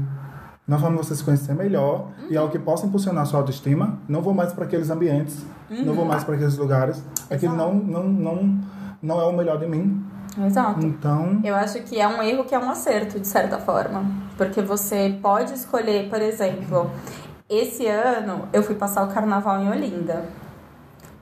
não 0.67 0.79
forma 0.79 0.99
você 0.99 1.17
se 1.17 1.25
conhecer 1.25 1.53
melhor 1.53 2.07
e 2.29 2.37
é 2.37 2.39
algo 2.39 2.53
que 2.53 2.59
possa 2.61 2.87
impulsionar 2.87 3.25
a 3.25 3.27
sua 3.27 3.41
autoestima, 3.41 3.99
não 4.09 4.23
vou 4.23 4.33
mais 4.33 4.53
para 4.53 4.65
aqueles 4.65 4.91
ambientes, 4.91 5.45
não 5.69 5.93
vou 5.93 6.05
mais 6.05 6.23
para 6.23 6.37
aqueles 6.37 6.57
lugares. 6.57 7.03
Aquilo 7.29 7.57
não, 7.57 7.75
não, 7.75 8.05
não, 8.05 8.61
não 9.03 9.21
é 9.21 9.25
o 9.25 9.33
melhor 9.33 9.59
de 9.59 9.67
mim. 9.67 10.00
Exato. 10.39 10.85
Então, 10.87 11.41
Eu 11.43 11.55
acho 11.55 11.83
que 11.83 12.01
é 12.01 12.07
um 12.07 12.23
erro 12.23 12.45
que 12.45 12.55
é 12.55 12.59
um 12.59 12.71
acerto, 12.71 13.19
de 13.19 13.27
certa 13.27 13.59
forma. 13.59 14.05
Porque 14.37 14.63
você 14.63 15.19
pode 15.21 15.53
escolher, 15.55 16.09
por 16.09 16.21
exemplo, 16.21 16.91
esse 17.49 17.87
ano 17.87 18.49
eu 18.53 18.63
fui 18.63 18.75
passar 18.75 19.03
o 19.05 19.09
carnaval 19.09 19.61
em 19.61 19.69
Olinda. 19.69 20.25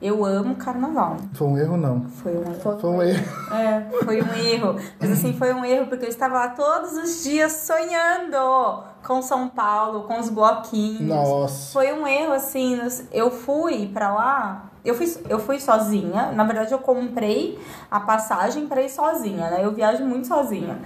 Eu 0.01 0.23
amo 0.23 0.55
carnaval. 0.55 1.17
foi 1.33 1.45
um 1.47 1.57
erro, 1.57 1.75
não. 1.75 2.05
Foi 2.05 2.31
um 2.31 2.41
erro. 2.41 2.79
Foi 2.79 2.89
um 2.89 3.01
erro. 3.01 3.25
É, 3.51 4.05
foi 4.05 4.21
um 4.21 4.33
erro. 4.33 4.75
Mas 4.97 5.11
assim, 5.11 5.33
foi 5.33 5.53
um 5.53 5.65
erro 5.65 5.87
porque 5.87 6.05
eu 6.05 6.09
estava 6.09 6.35
lá 6.35 6.49
todos 6.49 6.93
os 6.93 7.21
dias 7.21 7.51
sonhando 7.51 8.83
com 9.05 9.21
São 9.21 9.49
Paulo, 9.49 10.03
com 10.03 10.17
os 10.17 10.29
bloquinhos. 10.29 11.01
Nossa. 11.01 11.73
Foi 11.73 11.91
um 11.91 12.07
erro, 12.07 12.31
assim, 12.31 12.79
eu 13.11 13.29
fui 13.29 13.87
pra 13.87 14.13
lá, 14.13 14.68
eu 14.83 14.95
fui, 14.95 15.07
eu 15.29 15.39
fui 15.39 15.59
sozinha, 15.59 16.31
na 16.31 16.43
verdade 16.43 16.71
eu 16.71 16.79
comprei 16.79 17.59
a 17.89 17.99
passagem 17.99 18.67
pra 18.67 18.81
ir 18.81 18.89
sozinha, 18.89 19.49
né? 19.49 19.59
Eu 19.63 19.71
viajo 19.71 20.03
muito 20.05 20.27
sozinha. 20.27 20.77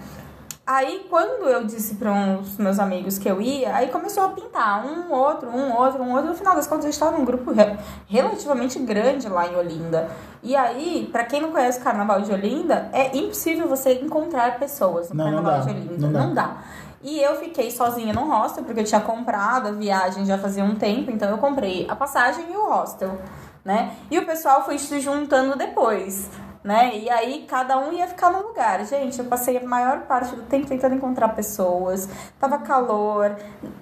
Aí, 0.66 1.06
quando 1.10 1.44
eu 1.50 1.66
disse 1.66 1.96
para 1.96 2.10
uns 2.10 2.58
meus 2.58 2.80
amigos 2.80 3.18
que 3.18 3.28
eu 3.30 3.42
ia, 3.42 3.76
aí 3.76 3.90
começou 3.90 4.24
a 4.24 4.30
pintar 4.30 4.86
um 4.86 5.12
outro, 5.12 5.50
um 5.50 5.76
outro, 5.76 6.02
um 6.02 6.12
outro. 6.14 6.30
No 6.30 6.34
final 6.36 6.56
das 6.56 6.66
contas, 6.66 6.86
eu 6.86 6.90
estava 6.90 7.18
num 7.18 7.26
grupo 7.26 7.52
re- 7.52 7.76
relativamente 8.08 8.80
grande 8.80 9.28
lá 9.28 9.46
em 9.46 9.58
Olinda. 9.58 10.10
E 10.42 10.56
aí, 10.56 11.10
para 11.12 11.26
quem 11.26 11.42
não 11.42 11.52
conhece 11.52 11.80
o 11.80 11.84
Carnaval 11.84 12.22
de 12.22 12.32
Olinda, 12.32 12.90
é 12.94 13.14
impossível 13.18 13.68
você 13.68 13.96
encontrar 13.96 14.58
pessoas 14.58 15.10
no 15.10 15.16
Não, 15.18 15.26
não 15.32 15.44
Carnaval 15.44 15.60
dá, 15.60 15.66
de 15.66 15.72
Olinda. 15.72 15.98
não 16.08 16.12
dá. 16.14 16.20
Não 16.28 16.34
dá. 16.34 16.58
E 17.02 17.20
eu 17.22 17.36
fiquei 17.36 17.70
sozinha 17.70 18.14
no 18.14 18.26
hostel, 18.30 18.64
porque 18.64 18.80
eu 18.80 18.86
tinha 18.86 19.02
comprado 19.02 19.68
a 19.68 19.72
viagem 19.72 20.26
já 20.26 20.38
fazia 20.38 20.64
um 20.64 20.76
tempo, 20.76 21.12
então 21.12 21.30
eu 21.30 21.38
comprei 21.40 21.86
a 21.90 21.96
passagem 21.98 22.46
e 22.50 22.56
o 22.56 22.70
hostel, 22.70 23.18
né? 23.64 23.94
E 24.12 24.18
o 24.20 24.26
pessoal 24.26 24.64
foi 24.66 24.78
se 24.78 25.00
juntando 25.00 25.58
depois, 25.58 26.30
né? 26.64 26.96
E 26.98 27.10
aí 27.10 27.46
cada 27.48 27.78
um 27.78 27.92
ia 27.94 28.08
ficar 28.08 28.30
num 28.32 28.48
lugar. 28.48 28.84
Gente, 28.86 29.20
eu 29.20 29.26
passei 29.26 29.58
a 29.58 29.64
maior 29.66 30.02
parte 30.02 30.36
do 30.36 30.44
tempo 30.44 30.68
tentando 30.68 30.96
encontrar 30.96 31.30
pessoas, 31.30 32.08
tava 32.40 32.60
calor, 32.60 33.36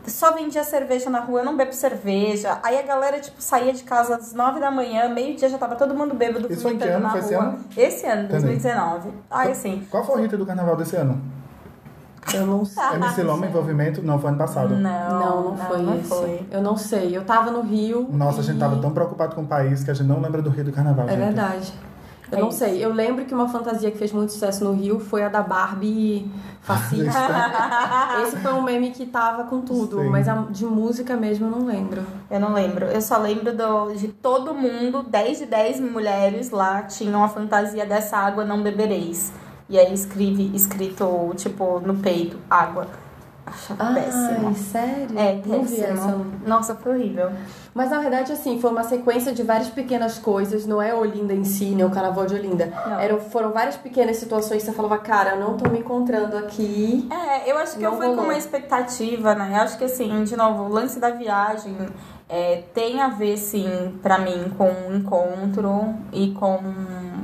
só 0.08 0.32
vendia 0.34 0.64
cerveja 0.64 1.10
na 1.10 1.20
rua, 1.20 1.42
eu 1.42 1.46
não 1.46 1.56
bebo 1.58 1.74
cerveja. 1.74 2.60
Aí 2.64 2.78
a 2.80 2.82
galera, 2.84 3.20
tipo, 3.20 3.42
saía 3.42 3.74
de 3.74 3.84
casa 3.84 4.16
às 4.16 4.34
nove 4.34 4.60
da 4.60 4.72
manhã, 4.72 5.10
meio-dia 5.10 5.50
já 5.50 5.58
tava 5.58 5.76
todo 5.76 5.94
mundo 5.94 6.16
bêbado, 6.16 6.52
Isso 6.52 6.62
foi 6.64 6.78
que 6.78 6.84
ano? 6.88 7.00
na 7.04 7.10
Foi 7.12 7.20
esse 7.20 7.34
rua. 7.36 7.44
ano? 7.44 7.60
Esse 7.78 8.06
ano, 8.08 8.24
Entendi. 8.24 8.42
2019. 8.46 9.10
Ai, 9.30 9.52
assim, 9.52 9.88
Qual 9.90 10.04
foi 10.04 10.16
o 10.20 10.22
hit 10.24 10.36
do 10.38 10.46
carnaval 10.46 10.76
desse 10.76 10.96
ano? 10.96 11.22
Eu 12.34 12.46
não 12.46 12.64
sei. 12.66 12.84
MC 12.96 13.24
Loma 13.24 13.46
envolvimento? 13.48 14.02
Não, 14.02 14.20
foi 14.20 14.30
ano 14.30 14.38
passado. 14.38 14.76
não, 14.76 15.20
Não, 15.20 15.44
não 15.52 15.58
foi 15.58 15.78
não 15.82 15.98
esse. 16.00 16.08
foi. 16.10 16.48
Eu 16.52 16.62
não 16.62 16.78
sei. 16.78 17.16
Eu 17.16 17.24
tava 17.26 17.52
no 17.52 17.62
Rio. 17.62 18.08
Nossa, 18.12 18.42
a 18.42 18.44
gente 18.44 18.58
e- 18.58 18.60
tava 18.60 18.78
tão 18.78 18.92
preocupado 18.92 19.36
com 19.36 19.42
o 19.42 19.48
país 19.48 19.84
que 19.84 19.92
a 19.92 19.94
gente 19.94 20.08
não 20.08 20.22
lembra 20.22 20.42
do 20.42 20.50
Rio 20.50 20.64
do 20.66 20.72
carnaval. 20.72 21.06
É 21.08 21.10
gente. 21.12 21.20
verdade. 21.20 21.74
Eu 22.32 22.38
É 22.38 22.42
não 22.44 22.48
isso. 22.50 22.60
sei. 22.60 22.84
Eu 22.86 22.94
lembro 22.94 23.26
que 23.26 23.34
uma 23.34 23.50
fantasia 23.50 23.92
que 23.92 23.98
fez 23.98 24.14
muito 24.14 24.32
sucesso 24.32 24.64
no 24.64 24.72
Rio 24.72 25.00
foi 25.02 25.22
a 25.22 25.28
da 25.28 25.42
Barbie 25.42 26.32
fascista. 26.62 27.12
Esse 28.24 28.38
foi 28.38 28.54
um 28.54 28.62
meme 28.62 28.92
que 28.92 29.06
tava 29.06 29.44
com 29.46 29.60
tudo, 29.62 30.00
Sim. 30.02 30.10
mas 30.10 30.30
a 30.30 30.36
de 30.50 30.64
música 30.66 31.18
mesmo 31.18 31.48
eu 31.48 31.52
não 31.52 31.66
lembro. 31.66 32.04
Eu 32.30 32.40
não 32.40 32.54
lembro. 32.54 32.86
Eu 32.86 33.02
só 33.02 33.18
lembro 33.18 33.54
do, 33.56 33.92
de 33.96 34.08
todo 34.10 34.54
mundo, 34.54 35.04
10 35.04 35.40
de 35.40 35.46
10 35.48 35.82
mulheres 35.82 36.52
lá 36.52 36.84
tinham 36.84 37.22
a 37.22 37.28
fantasia 37.28 37.86
dessa 37.86 38.16
água 38.18 38.46
não 38.46 38.62
bebereis. 38.64 39.34
E 39.72 39.80
aí 39.80 39.94
escreve, 39.94 40.52
escrito, 40.54 41.32
tipo, 41.38 41.80
no 41.80 41.96
peito, 41.96 42.38
água. 42.50 42.88
Achava 43.46 43.94
péssimo. 43.94 44.48
Ai, 44.50 44.54
sério? 44.54 45.18
É, 45.18 45.36
péssimo. 45.38 46.26
Nossa, 46.46 46.76
foi 46.76 46.94
horrível. 46.94 47.32
Mas 47.74 47.90
na 47.90 48.00
verdade, 48.00 48.34
assim, 48.34 48.60
foi 48.60 48.70
uma 48.70 48.84
sequência 48.84 49.32
de 49.32 49.44
várias 49.44 49.70
pequenas 49.70 50.20
coisas, 50.20 50.66
não 50.66 50.82
é 50.82 50.94
Olinda 50.94 51.34
em 51.34 51.46
si, 51.46 51.68
nem 51.70 51.86
o 51.86 51.90
carnaval 51.90 52.26
de 52.26 52.36
Olinda. 52.36 52.66
Não. 52.86 53.00
Eram, 53.00 53.22
foram 53.22 53.52
várias 53.54 53.78
pequenas 53.78 54.18
situações 54.18 54.62
que 54.62 54.70
você 54.70 54.76
falava, 54.76 54.98
cara, 54.98 55.36
eu 55.36 55.40
não 55.40 55.56
tô 55.56 55.70
me 55.70 55.80
encontrando 55.80 56.38
aqui. 56.38 57.08
É, 57.10 57.50
eu 57.50 57.58
acho 57.58 57.78
que 57.78 57.84
Não 57.84 57.94
eu 57.94 57.98
fui 57.98 58.08
com 58.14 58.24
uma 58.24 58.38
expectativa, 58.38 59.34
né? 59.36 59.52
Eu 59.54 59.62
acho 59.62 59.78
que 59.78 59.86
assim, 59.86 60.26
de 60.26 60.36
novo, 60.36 60.64
o 60.64 60.68
lance 60.68 61.00
da 61.00 61.12
viagem 61.12 61.78
é, 62.28 62.64
tem 62.74 63.02
a 63.02 63.08
ver, 63.08 63.38
sim, 63.38 63.98
pra 64.02 64.18
mim, 64.18 64.52
com 64.58 64.70
um 64.70 64.96
encontro 64.98 65.96
e 66.12 66.32
com 66.32 66.60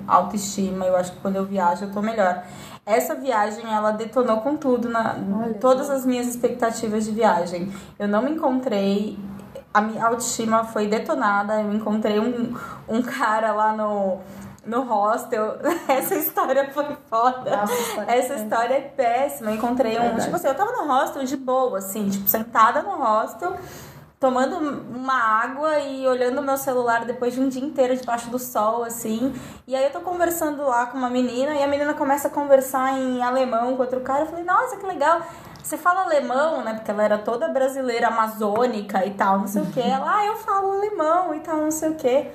autoestima. 0.07 0.85
Eu 0.85 0.95
acho 0.95 1.11
que 1.11 1.19
quando 1.19 1.35
eu 1.35 1.45
viajo 1.45 1.85
eu 1.85 1.91
tô 1.91 2.01
melhor. 2.01 2.43
Essa 2.85 3.15
viagem, 3.15 3.65
ela 3.65 3.91
detonou 3.91 4.37
com 4.37 4.55
tudo, 4.55 4.89
na, 4.89 5.15
Olha. 5.43 5.53
todas 5.55 5.89
as 5.89 6.05
minhas 6.05 6.27
expectativas 6.27 7.03
de 7.03 7.11
viagem. 7.11 7.71
Eu 7.99 8.07
não 8.07 8.21
me 8.21 8.31
encontrei, 8.31 9.19
a 9.73 9.81
minha 9.81 10.05
autoestima 10.05 10.63
foi 10.63 10.87
detonada, 10.87 11.61
eu 11.61 11.73
encontrei 11.73 12.17
um, 12.17 12.55
um 12.87 13.01
cara 13.01 13.51
lá 13.51 13.73
no, 13.73 14.19
no 14.65 14.81
hostel. 14.83 15.57
Essa 15.87 16.15
história 16.15 16.71
foi 16.71 16.95
foda. 17.09 17.57
Nossa, 17.57 17.73
história 17.73 18.11
Essa 18.11 18.33
é 18.33 18.43
história 18.43 18.73
é 18.75 18.81
péssima. 18.81 19.51
Eu 19.51 19.55
encontrei 19.55 19.97
um. 19.97 20.01
Verdade. 20.01 20.23
Tipo 20.23 20.35
assim, 20.35 20.47
eu 20.47 20.55
tava 20.55 20.71
no 20.71 20.87
hostel 20.87 21.23
de 21.23 21.37
boa, 21.37 21.77
assim, 21.79 22.09
tipo, 22.09 22.27
sentada 22.27 22.81
no 22.81 22.97
hostel, 22.97 23.55
tomando 24.19 24.57
uma 24.57 25.13
água 25.13 25.79
e 25.79 26.07
olhando 26.07 26.39
o 26.39 26.41
meu 26.41 26.57
celular 26.57 27.05
depois 27.05 27.33
de 27.33 27.39
um 27.39 27.47
dia 27.47 27.63
inteiro 27.63 27.95
debaixo 27.95 28.29
do 28.29 28.39
sol, 28.39 28.83
assim. 28.83 29.33
E 29.67 29.75
aí 29.75 29.83
eu 29.83 29.91
tô 29.91 29.99
conversando 30.01 30.63
lá 30.63 30.87
com 30.87 30.97
uma 30.97 31.09
menina 31.09 31.53
e 31.53 31.63
a 31.63 31.67
menina 31.67 31.93
começa 31.93 32.27
a 32.27 32.31
conversar 32.31 32.97
em 32.97 33.21
alemão 33.21 33.75
com 33.75 33.81
outro 33.81 34.01
cara. 34.01 34.21
Eu 34.21 34.27
falei, 34.27 34.43
nossa, 34.43 34.77
que 34.77 34.85
legal. 34.85 35.21
Você 35.61 35.77
fala 35.77 36.03
alemão, 36.03 36.63
né? 36.63 36.73
Porque 36.73 36.89
ela 36.89 37.03
era 37.03 37.17
toda 37.17 37.47
brasileira, 37.49 38.07
amazônica 38.07 39.05
e 39.05 39.11
tal, 39.11 39.39
não 39.39 39.47
sei 39.47 39.61
o 39.61 39.65
quê. 39.67 39.81
Ela, 39.81 40.19
ah, 40.19 40.25
eu 40.25 40.37
falo 40.37 40.71
alemão 40.71 41.35
e 41.35 41.41
tal, 41.41 41.57
não 41.57 41.71
sei 41.71 41.89
o 41.89 41.95
quê. 41.95 42.31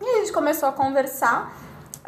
E 0.00 0.04
a 0.04 0.18
gente 0.20 0.32
começou 0.32 0.68
a 0.68 0.72
conversar. 0.72 1.52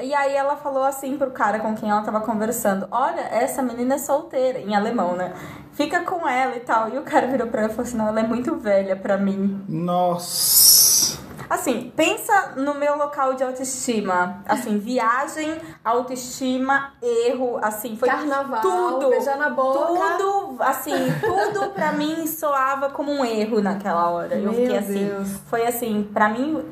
E 0.00 0.12
aí 0.12 0.34
ela 0.34 0.56
falou 0.56 0.82
assim 0.82 1.16
pro 1.16 1.30
cara 1.30 1.60
com 1.60 1.74
quem 1.74 1.88
ela 1.90 2.02
tava 2.02 2.20
conversando: 2.20 2.88
Olha, 2.90 3.20
essa 3.20 3.62
menina 3.62 3.94
é 3.94 3.98
solteira, 3.98 4.58
em 4.58 4.74
alemão, 4.74 5.14
né? 5.14 5.32
Fica 5.72 6.00
com 6.00 6.28
ela 6.28 6.56
e 6.56 6.60
tal. 6.60 6.88
E 6.88 6.98
o 6.98 7.02
cara 7.02 7.26
virou 7.28 7.46
pra 7.46 7.62
ela 7.62 7.70
e 7.70 7.74
falou 7.74 7.86
assim: 7.88 7.96
Não, 7.96 8.08
ela 8.08 8.20
é 8.20 8.24
muito 8.26 8.56
velha 8.56 8.96
pra 8.96 9.16
mim. 9.16 9.64
Nossa. 9.68 11.22
Assim, 11.48 11.92
pensa 11.94 12.54
no 12.56 12.74
meu 12.74 12.96
local 12.96 13.34
de 13.34 13.44
autoestima. 13.44 14.42
Assim, 14.48 14.78
viagem, 14.78 15.60
autoestima, 15.84 16.92
erro, 17.02 17.58
assim, 17.62 17.96
foi 17.96 18.08
Carnaval, 18.08 18.60
tudo. 18.62 19.10
beijar 19.10 19.36
na 19.36 19.50
boca. 19.50 19.78
Tudo, 19.86 20.56
assim, 20.60 20.94
tudo 21.20 21.70
pra 21.70 21.92
mim 21.92 22.26
soava 22.26 22.88
como 22.90 23.12
um 23.12 23.24
erro 23.24 23.60
naquela 23.60 24.08
hora. 24.10 24.34
eu 24.34 24.50
Meu 24.50 24.54
fiquei 24.54 24.78
assim, 24.78 25.06
Deus. 25.06 25.36
foi 25.48 25.66
assim, 25.66 26.08
pra 26.14 26.28
mim, 26.30 26.64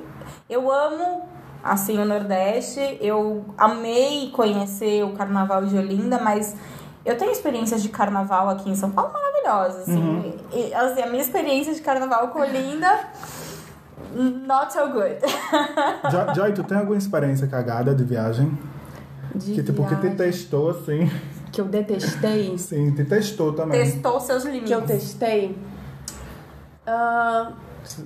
eu 0.48 0.70
amo 0.72 1.28
assim 1.62 1.98
o 1.98 2.04
Nordeste, 2.04 2.98
eu 3.00 3.44
amei 3.56 4.30
conhecer 4.30 5.04
o 5.04 5.12
Carnaval 5.12 5.64
de 5.64 5.76
Olinda, 5.76 6.18
mas 6.18 6.54
eu 7.04 7.16
tenho 7.16 7.30
experiências 7.32 7.82
de 7.82 7.88
carnaval 7.88 8.48
aqui 8.48 8.70
em 8.70 8.74
São 8.76 8.90
Paulo 8.90 9.12
maravilhosas, 9.12 9.82
assim. 9.88 10.34
E, 10.52 10.72
assim, 10.74 11.02
a 11.02 11.06
minha 11.06 11.22
experiência 11.22 11.74
de 11.74 11.80
carnaval 11.80 12.28
com 12.28 12.40
Olinda 12.40 12.88
not 14.46 14.72
so 14.72 14.88
good. 14.88 15.16
Jo- 16.10 16.34
Joy, 16.34 16.52
tu 16.52 16.62
tem 16.64 16.78
alguma 16.78 16.96
experiência 16.98 17.46
cagada 17.46 17.94
de 17.94 18.04
viagem? 18.04 18.56
De 19.34 19.54
Que 19.54 19.62
tipo, 19.62 19.82
que 19.84 19.94
te 19.96 20.00
viagem. 20.00 20.16
testou 20.16 20.70
assim? 20.70 21.10
Que 21.50 21.60
eu 21.60 21.64
detestei. 21.66 22.56
Sim, 22.58 22.92
te 22.94 23.04
testou 23.04 23.52
também. 23.52 23.80
Testou 23.80 24.20
seus 24.20 24.44
limites. 24.44 24.68
que 24.68 24.74
eu 24.74 24.82
testei. 24.82 25.58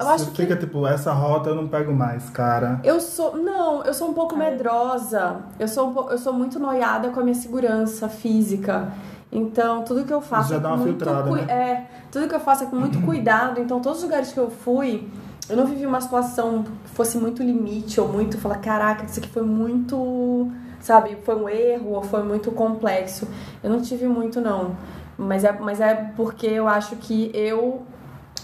Eu 0.00 0.08
acho 0.08 0.24
Você 0.24 0.30
que- 0.30 0.42
fica 0.42 0.56
tipo, 0.56 0.86
essa 0.86 1.12
rota 1.12 1.50
eu 1.50 1.54
não 1.54 1.68
pego 1.68 1.92
mais, 1.92 2.28
cara. 2.30 2.80
eu 2.82 3.00
sou. 3.00 3.36
Não, 3.36 3.82
eu 3.84 3.92
sou 3.94 4.08
um 4.10 4.14
pouco 4.14 4.34
medrosa. 4.36 5.36
Eu 5.58 5.68
sou, 5.68 5.88
um 5.90 5.92
po- 5.94 6.10
eu 6.10 6.18
sou 6.18 6.32
muito 6.32 6.58
noiada 6.58 7.10
com 7.10 7.20
a 7.20 7.22
minha 7.22 7.34
segurança 7.34 8.08
física. 8.08 8.92
Então, 9.30 9.82
tudo 9.82 10.04
que 10.04 10.12
eu 10.12 10.20
faço 10.20 10.50
Já 10.50 10.56
é 10.56 10.60
dá 10.60 10.68
uma 10.68 10.76
muito 10.78 11.04
filtrada, 11.04 11.28
cui- 11.28 11.42
né? 11.42 11.52
É, 11.52 11.86
tudo 12.10 12.28
que 12.28 12.34
eu 12.34 12.40
faço 12.40 12.64
é 12.64 12.66
com 12.66 12.76
muito 12.76 13.00
cuidado. 13.04 13.60
Então, 13.60 13.80
todos 13.80 13.98
os 13.98 14.04
lugares 14.04 14.32
que 14.32 14.38
eu 14.38 14.50
fui, 14.50 15.08
eu 15.48 15.56
não 15.56 15.66
vivi 15.66 15.84
uma 15.86 16.00
situação 16.00 16.62
que 16.62 16.90
fosse 16.94 17.18
muito 17.18 17.42
limite 17.42 18.00
ou 18.00 18.08
muito 18.08 18.38
falar, 18.38 18.56
caraca, 18.58 19.04
isso 19.04 19.18
aqui 19.20 19.28
foi 19.28 19.42
muito, 19.42 20.50
sabe, 20.80 21.16
foi 21.24 21.34
um 21.36 21.48
erro 21.48 21.90
ou 21.92 22.02
foi 22.02 22.22
muito 22.22 22.50
complexo. 22.50 23.28
Eu 23.62 23.70
não 23.70 23.80
tive 23.82 24.06
muito 24.06 24.40
não. 24.40 24.74
Mas 25.18 25.44
é, 25.44 25.52
mas 25.52 25.80
é 25.80 25.94
porque 26.16 26.46
eu 26.46 26.66
acho 26.68 26.96
que 26.96 27.30
eu 27.34 27.82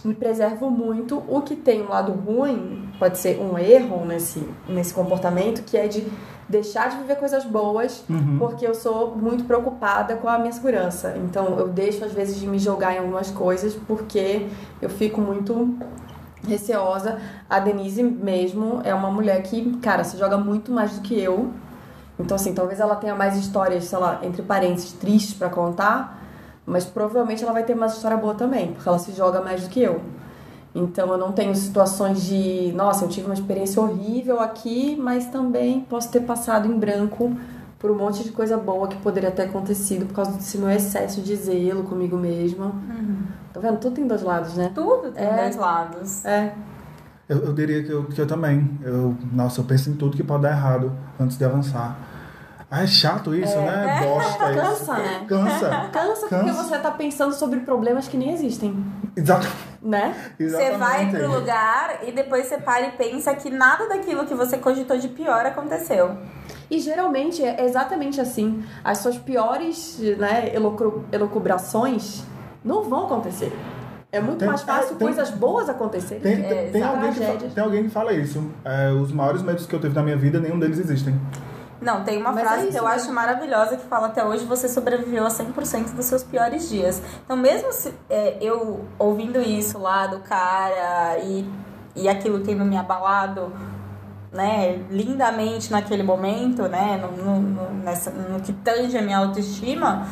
me 0.05 0.15
preservo 0.15 0.71
muito. 0.71 1.23
O 1.29 1.43
que 1.43 1.57
tem 1.57 1.83
um 1.83 1.89
lado 1.89 2.13
ruim, 2.13 2.89
pode 2.99 3.19
ser 3.19 3.41
um 3.41 3.59
erro 3.59 4.05
nesse, 4.05 4.47
nesse 4.69 4.93
comportamento, 4.93 5.63
que 5.65 5.77
é 5.77 5.87
de 5.87 6.07
deixar 6.49 6.91
de 6.91 6.99
viver 6.99 7.17
coisas 7.17 7.45
boas, 7.45 8.05
porque 8.39 8.67
eu 8.67 8.75
sou 8.75 9.17
muito 9.17 9.45
preocupada 9.45 10.17
com 10.17 10.29
a 10.29 10.39
minha 10.39 10.53
segurança. 10.53 11.15
Então 11.17 11.59
eu 11.59 11.69
deixo 11.69 12.05
às 12.05 12.13
vezes 12.13 12.39
de 12.39 12.47
me 12.47 12.59
jogar 12.59 12.95
em 12.95 12.99
algumas 12.99 13.31
coisas 13.31 13.75
porque 13.75 14.47
eu 14.81 14.91
fico 14.91 15.21
muito 15.21 15.77
receosa. 16.47 17.19
A 17.49 17.59
Denise 17.59 18.03
mesmo 18.03 18.81
é 18.85 18.95
uma 18.95 19.11
mulher 19.11 19.43
que, 19.43 19.77
cara, 19.79 20.05
se 20.05 20.19
joga 20.19 20.37
muito 20.37 20.71
mais 20.71 20.93
do 20.93 21.01
que 21.01 21.19
eu. 21.19 21.51
Então 22.19 22.35
assim, 22.35 22.53
talvez 22.53 22.81
ela 22.81 22.97
tenha 22.97 23.15
mais 23.15 23.37
histórias, 23.37 23.85
sei 23.85 23.99
lá, 23.99 24.21
entre 24.23 24.43
parênteses, 24.43 24.93
tristes 24.93 25.35
pra 25.35 25.49
contar, 25.49 26.22
mas 26.67 26.85
provavelmente 26.85 27.43
ela 27.43 27.53
vai 27.53 27.65
ter 27.65 27.75
mais 27.75 27.93
história 27.95 28.17
boa 28.17 28.35
também, 28.35 28.73
porque 28.73 28.89
ela 28.89 28.99
se 28.99 29.13
joga 29.13 29.41
mais 29.41 29.63
do 29.65 29.69
que 29.69 29.83
eu. 29.83 30.01
Então 30.75 31.11
eu 31.13 31.19
não 31.19 31.33
tenho 31.33 31.55
situações 31.55 32.23
de, 32.23 32.73
nossa, 32.75 33.05
eu 33.05 33.09
tive 33.09 33.27
uma 33.27 33.35
experiência 33.35 33.81
horrível 33.83 34.41
aqui, 34.41 34.97
mas 34.99 35.27
também 35.27 35.81
posso 35.83 36.11
ter 36.11 36.21
passado 36.21 36.67
em 36.71 36.79
branco 36.79 37.37
por 37.79 37.91
um 37.91 37.97
monte 37.97 38.23
de 38.25 38.31
coisa 38.31 38.57
boa 38.57 38.87
que 38.89 38.97
poderia 38.97 39.31
ter 39.31 39.43
acontecido 39.43 40.07
por 40.07 40.15
causa 40.15 40.33
desse 40.33 40.57
meu 40.57 40.71
excesso 40.71 41.21
de 41.21 41.35
zelo 41.37 41.83
comigo 41.83 42.17
mesma. 42.17 42.73
Tá 43.53 43.61
vendo? 43.61 43.79
Tudo 43.79 43.97
tem 43.97 44.07
dois 44.07 44.23
lados, 44.23 44.55
né? 44.55 44.71
Tudo 44.75 45.11
tem 45.11 45.25
É. 45.27 45.43
dois 45.43 45.57
lados. 45.57 46.25
É. 46.25 46.55
Eu, 47.29 47.39
eu 47.39 47.53
diria 47.53 47.83
que 47.83 47.91
eu, 47.91 48.05
que 48.05 48.21
eu 48.21 48.27
também. 48.27 48.79
Eu, 48.83 49.15
nossa, 49.33 49.61
eu 49.61 49.65
penso 49.65 49.91
em 49.91 49.95
tudo 49.95 50.17
que 50.17 50.23
pode 50.23 50.43
dar 50.43 50.53
errado 50.53 50.93
antes 51.21 51.37
de 51.37 51.45
avançar. 51.45 51.97
Ah, 52.75 52.85
é 52.85 52.87
chato 52.87 53.35
isso, 53.35 53.55
né? 53.59 54.01
Bosta 54.03 54.51
isso. 54.51 54.61
Cansa, 54.63 54.95
né? 54.95 55.25
Cansa. 55.29 55.89
Cansa 55.93 56.21
porque 56.27 56.35
Cansa. 56.47 56.63
você 56.65 56.79
tá 56.79 56.91
pensando 56.91 57.35
sobre 57.35 57.61
problemas 57.61 58.09
que 58.09 58.17
nem 58.17 58.33
existem, 58.33 58.83
Exato. 59.15 59.47
né? 59.83 60.15
Você 60.41 60.71
vai 60.79 61.03
Exatamente. 61.03 61.17
pro 61.19 61.31
lugar 61.39 61.99
e 62.03 62.13
depois 62.13 62.47
você 62.47 62.57
para 62.57 62.87
e 62.87 62.93
pensa 62.93 63.35
que 63.35 63.51
nada 63.51 63.87
daquilo 63.91 64.25
que 64.25 64.35
você 64.35 64.57
cogitou 64.57 64.97
de 64.99 65.09
pior 65.09 65.45
aconteceu. 65.45 66.17
E 66.71 66.81
geralmente 66.81 67.45
é 67.45 67.63
exatamente 67.63 68.19
assim. 68.23 68.65
As 68.83 68.99
suas 68.99 69.19
piores 69.19 69.99
né, 70.19 70.51
elucubrações 71.13 72.23
não 72.65 72.83
vão 72.85 73.05
acontecer. 73.05 73.53
É 74.11 74.19
muito 74.21 74.39
Tem- 74.39 74.49
mais 74.49 74.63
fácil 74.63 74.95
é, 74.95 74.99
tem- 74.99 75.09
coisas 75.09 75.31
boas 75.31 75.69
acontecerem. 75.69 76.23
Tem, 76.23 76.37
do 76.37 76.43
que 76.43 76.55
tem, 76.73 76.83
alguém 76.83 77.13
que 77.13 77.49
tem 77.55 77.65
alguém 77.65 77.83
que 77.85 77.91
fala 77.91 78.13
isso. 78.15 78.43
É, 78.65 78.91
os 78.91 79.13
maiores 79.13 79.43
medos 79.43 79.67
que 79.67 79.75
eu 79.75 79.81
tive 79.81 79.95
na 79.95 80.03
minha 80.03 80.17
vida, 80.17 80.41
nenhum 80.41 80.59
deles 80.59 80.79
existem. 80.79 81.19
Não, 81.83 82.05
tem 82.05 82.19
uma 82.21 82.31
Mas 82.33 82.43
frase 82.47 82.61
é 82.61 82.63
que 82.63 82.69
isso 82.71 82.79
eu 82.79 82.85
mesmo. 82.85 82.97
acho 83.03 83.13
maravilhosa 83.13 83.77
que 83.77 83.85
fala 83.87 84.07
até 84.07 84.25
hoje 84.25 84.45
você 84.45 84.69
sobreviveu 84.69 85.27
a 85.27 85.29
100% 85.29 85.95
dos 85.95 86.07
seus 86.07 86.23
piores 86.23 86.69
dias. 86.69 87.03
Então, 87.25 87.37
mesmo 87.37 87.73
se, 87.73 87.93
é, 88.09 88.39
eu 88.41 88.85
ouvindo 88.99 89.41
isso 89.43 89.79
lá 89.79 90.07
do 90.07 90.21
cara 90.21 91.19
e, 91.19 91.45
e 91.97 92.09
aquilo 92.09 92.41
tendo 92.41 92.65
me 92.65 92.77
abalado, 92.77 93.53
né, 94.33 94.81
lindamente 94.91 95.71
naquele 95.73 96.03
momento, 96.05 96.63
né, 96.69 96.97
no, 97.03 97.17
no, 97.23 97.41
no- 97.41 97.75
nessa, 97.83 98.11
no 98.11 98.41
que 98.41 98.53
tange 98.53 98.97
a 98.97 99.03
minha 99.03 99.19
autoestima, 99.19 100.07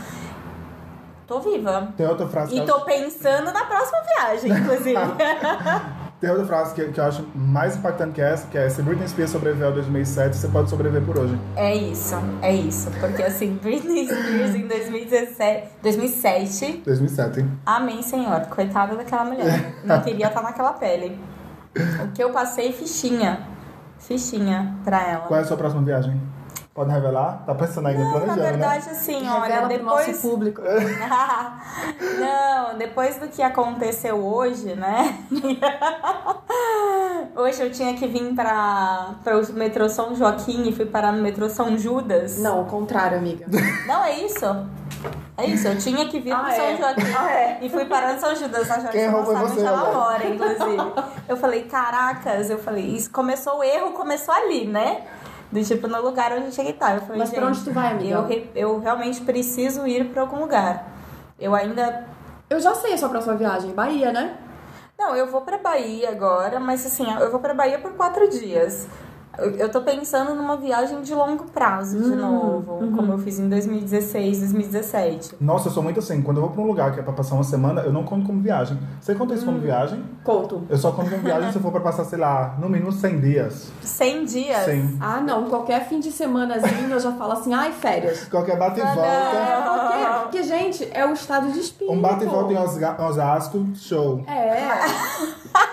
tô 1.27 1.39
viva. 1.41 1.89
Tem 1.97 2.07
outra 2.07 2.27
frase 2.27 2.53
que 2.53 2.59
E 2.61 2.67
tô 2.67 2.81
pensando 2.81 3.53
na 3.53 3.65
próxima 3.65 3.99
viagem, 4.17 4.51
inclusive. 4.53 4.97
Tem 6.21 6.29
outra 6.29 6.45
frase 6.45 6.75
que, 6.75 6.85
que 6.89 7.01
eu 7.01 7.05
acho 7.05 7.27
mais 7.35 7.77
impactante 7.77 8.13
que 8.13 8.21
essa, 8.21 8.47
que 8.49 8.59
é 8.59 8.69
se 8.69 8.83
Britney 8.83 9.09
Spears 9.09 9.31
sobreviveu 9.31 9.69
ao 9.69 9.73
2007, 9.73 10.37
você 10.37 10.49
pode 10.49 10.69
sobreviver 10.69 11.03
por 11.03 11.19
hoje. 11.19 11.39
É 11.57 11.75
isso, 11.75 12.15
é 12.43 12.53
isso. 12.53 12.91
Porque 13.01 13.23
assim, 13.23 13.59
Britney 13.63 14.05
Spears 14.05 14.55
em 14.55 14.67
2017, 14.67 15.69
2007 15.83 16.83
2007. 16.85 17.47
Amém, 17.65 18.03
Senhor. 18.03 18.41
Coitada 18.51 18.97
daquela 18.97 19.25
mulher. 19.25 19.75
Não 19.83 19.99
queria 20.05 20.27
estar 20.27 20.43
naquela 20.43 20.75
pele. 20.75 21.19
O 22.05 22.09
que 22.13 22.23
eu 22.23 22.31
passei, 22.31 22.71
fichinha. 22.71 23.47
Fichinha 23.99 24.77
pra 24.85 25.03
ela. 25.03 25.27
Qual 25.27 25.41
é 25.41 25.43
a 25.43 25.47
sua 25.47 25.57
próxima 25.57 25.83
viagem? 25.83 26.21
Pode 26.81 26.93
revelar? 26.93 27.43
Tá 27.45 27.55
pensando 27.55 27.89
ainda, 27.89 28.01
Não, 28.01 28.07
na 28.07 28.13
planejando, 28.21 28.41
né? 28.43 28.51
verdade, 28.53 28.89
assim, 28.89 29.29
olha, 29.29 29.67
depois. 29.69 30.07
nosso 30.07 30.21
público. 30.23 30.63
Não, 32.19 32.79
depois 32.79 33.19
do 33.19 33.29
que 33.29 33.43
aconteceu 33.43 34.17
hoje, 34.17 34.75
né? 34.75 35.19
Hoje 37.37 37.63
eu 37.63 37.71
tinha 37.71 37.95
que 37.95 38.07
vir 38.07 38.35
para 38.35 39.15
o 39.27 39.53
metrô 39.53 39.89
São 39.91 40.15
Joaquim 40.15 40.69
e 40.69 40.73
fui 40.73 40.87
parar 40.87 41.13
no 41.13 41.23
metrô 41.23 41.51
São 41.51 41.77
Judas. 41.77 42.39
Não, 42.39 42.63
o 42.63 42.65
contrário, 42.65 43.19
amiga. 43.19 43.45
Não, 43.87 44.03
é 44.03 44.19
isso. 44.21 44.47
É 45.37 45.47
isso, 45.47 45.69
eu 45.69 45.79
tinha 45.79 46.09
que 46.09 46.19
vir 46.19 46.33
Ah, 46.33 46.39
pro 46.39 46.53
São 46.53 46.65
é? 46.65 46.77
Joaquim 46.77 47.13
Ah, 47.17 47.31
é? 47.31 47.59
e 47.63 47.69
fui 47.69 47.85
parar 47.85 48.15
no 48.15 48.21
São 48.21 48.35
Judas, 48.35 48.69
na 48.69 48.75
Jorge 48.77 48.93
Quem 48.93 49.03
errou 49.03 49.25
foi 49.25 49.35
sabe 49.35 49.49
você, 49.51 49.67
ela 49.67 49.93
mora, 49.93 50.27
inclusive. 50.27 50.93
Eu 51.29 51.37
falei, 51.37 51.63
caracas, 51.65 52.49
eu 52.51 52.59
falei, 52.59 52.87
isso 52.87 53.11
começou 53.11 53.59
o 53.59 53.65
erro, 53.65 53.93
começou 53.93 54.35
ali, 54.35 54.67
né? 54.67 55.03
Do 55.53 55.65
tipo, 55.65 55.89
no 55.89 56.01
lugar 56.01 56.33
onde 56.33 56.47
eu 56.47 56.51
tinha 56.51 56.67
que 56.67 56.73
estar. 56.73 56.95
Eu 56.95 57.01
falei, 57.03 57.19
Mas 57.19 57.31
pra 57.31 57.47
onde 57.47 57.61
tu 57.65 57.73
vai, 57.73 57.91
amiga? 57.93 58.15
Eu, 58.15 58.27
re- 58.27 58.51
eu 58.55 58.79
realmente 58.79 59.21
preciso 59.23 59.87
ir 59.87 60.11
pra 60.11 60.23
algum 60.23 60.39
lugar. 60.41 60.87
Eu 61.39 61.55
ainda. 61.55 62.07
Eu 62.49 62.61
já 62.61 62.75
sei 62.75 62.95
a 62.95 62.99
sua 62.99 63.09
próxima 63.09 63.35
viagem, 63.35 63.73
Bahia, 63.73 64.13
né? 64.13 64.37
Não, 64.99 65.17
eu 65.17 65.27
vou 65.29 65.41
pra 65.41 65.59
Bahia 65.59 66.11
agora, 66.11 66.61
mas 66.61 66.85
assim, 66.87 67.11
eu 67.19 67.31
vou 67.31 67.41
pra 67.41 67.55
Bahia 67.55 67.79
por 67.79 67.93
quatro 67.95 68.29
dias. 68.29 68.87
Eu, 69.41 69.51
eu 69.57 69.69
tô 69.71 69.81
pensando 69.81 70.35
numa 70.35 70.57
viagem 70.57 71.01
de 71.03 71.15
longo 71.15 71.45
prazo 71.45 71.99
de 71.99 72.11
Hum, 72.11 72.17
novo, 72.17 72.73
uhum. 72.75 72.97
como 72.97 73.13
eu 73.13 73.19
fiz 73.19 73.39
em 73.39 73.49
2016, 73.49 74.41
2017. 74.41 75.37
Nossa, 75.41 75.69
eu 75.69 75.73
sou 75.73 75.83
muito 75.83 75.99
assim. 75.99 76.21
Quando 76.23 76.37
eu 76.39 76.43
vou 76.43 76.51
pra 76.51 76.63
um 76.63 76.67
lugar 76.67 76.93
que 76.93 77.01
é 77.01 77.03
pra 77.03 77.13
passar 77.13 77.35
uma 77.37 77.45
semana, 77.45 77.81
eu 77.83 77.93
não 77.93 78.05
conto 78.05 78.27
como 78.27 78.41
viagem. 78.41 78.79
Você 79.01 79.15
conta 79.15 79.35
isso 79.35 79.45
como 79.45 79.59
Hum. 79.59 79.61
viagem? 79.63 80.03
Conto. 80.23 80.63
Eu 80.69 80.77
só 80.77 80.93
conto 80.93 81.11
como 81.11 81.23
viagem 81.23 81.51
se 81.51 81.57
eu 81.59 81.63
for 81.63 81.73
pra 81.73 81.81
passar, 81.81 82.05
sei 82.05 82.19
lá, 82.19 82.57
no 82.59 82.69
mínimo 82.69 82.93
100 82.93 83.21
dias. 83.21 83.71
100 83.83 84.25
dias? 84.25 84.65
Sim. 84.65 84.99
Ah, 85.01 85.21
não. 85.21 85.45
Qualquer 85.49 85.89
fim 85.89 86.01
de 86.01 86.13
semanazinho 86.13 86.91
eu 86.91 87.01
já 87.01 87.13
falo 87.13 87.33
assim, 87.33 87.55
ai, 87.55 87.73
férias. 87.73 88.25
Qualquer 88.27 88.59
bate 88.59 88.79
e 88.81 88.83
Ah, 88.83 88.95
volta. 88.95 89.09
É, 89.09 90.05
quê? 90.05 90.21
Porque, 90.23 90.43
gente, 90.43 90.89
é 90.93 91.07
o 91.07 91.13
estado 91.13 91.51
de 91.51 91.59
espírito. 91.61 91.93
Um 91.97 92.01
bate 92.01 92.25
e 92.25 92.27
volta 92.27 92.53
em 92.53 93.05
Osasco, 93.05 93.67
show. 93.75 94.23
É. 94.27 94.69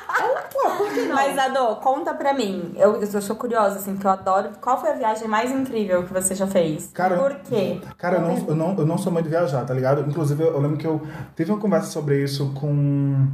Pô, 0.53 0.69
por 0.77 0.93
que 0.93 1.01
não? 1.01 1.15
Mas, 1.15 1.37
Adô, 1.37 1.75
conta 1.77 2.13
pra 2.13 2.33
mim. 2.33 2.73
Eu, 2.75 3.01
eu 3.01 3.21
sou 3.21 3.35
curiosa, 3.35 3.77
assim, 3.77 3.93
porque 3.93 4.07
eu 4.07 4.11
adoro. 4.11 4.49
Qual 4.61 4.79
foi 4.79 4.91
a 4.91 4.93
viagem 4.93 5.27
mais 5.27 5.51
incrível 5.51 6.03
que 6.03 6.13
você 6.13 6.33
já 6.33 6.47
fez? 6.47 6.89
Cara, 6.93 7.17
Por 7.17 7.35
quê? 7.35 7.79
Cara, 7.97 8.17
eu 8.17 8.21
não, 8.21 8.47
eu, 8.47 8.55
não, 8.55 8.75
eu 8.77 8.85
não 8.85 8.97
sou 8.97 9.11
muito 9.11 9.25
de 9.25 9.31
viajar, 9.31 9.65
tá 9.65 9.73
ligado? 9.73 10.09
Inclusive, 10.09 10.43
eu, 10.43 10.59
lembro 10.59 10.77
que 10.77 10.87
eu 10.87 11.01
tive 11.35 11.51
uma 11.51 11.59
conversa 11.59 11.87
sobre 11.87 12.23
isso 12.23 12.51
com, 12.53 13.27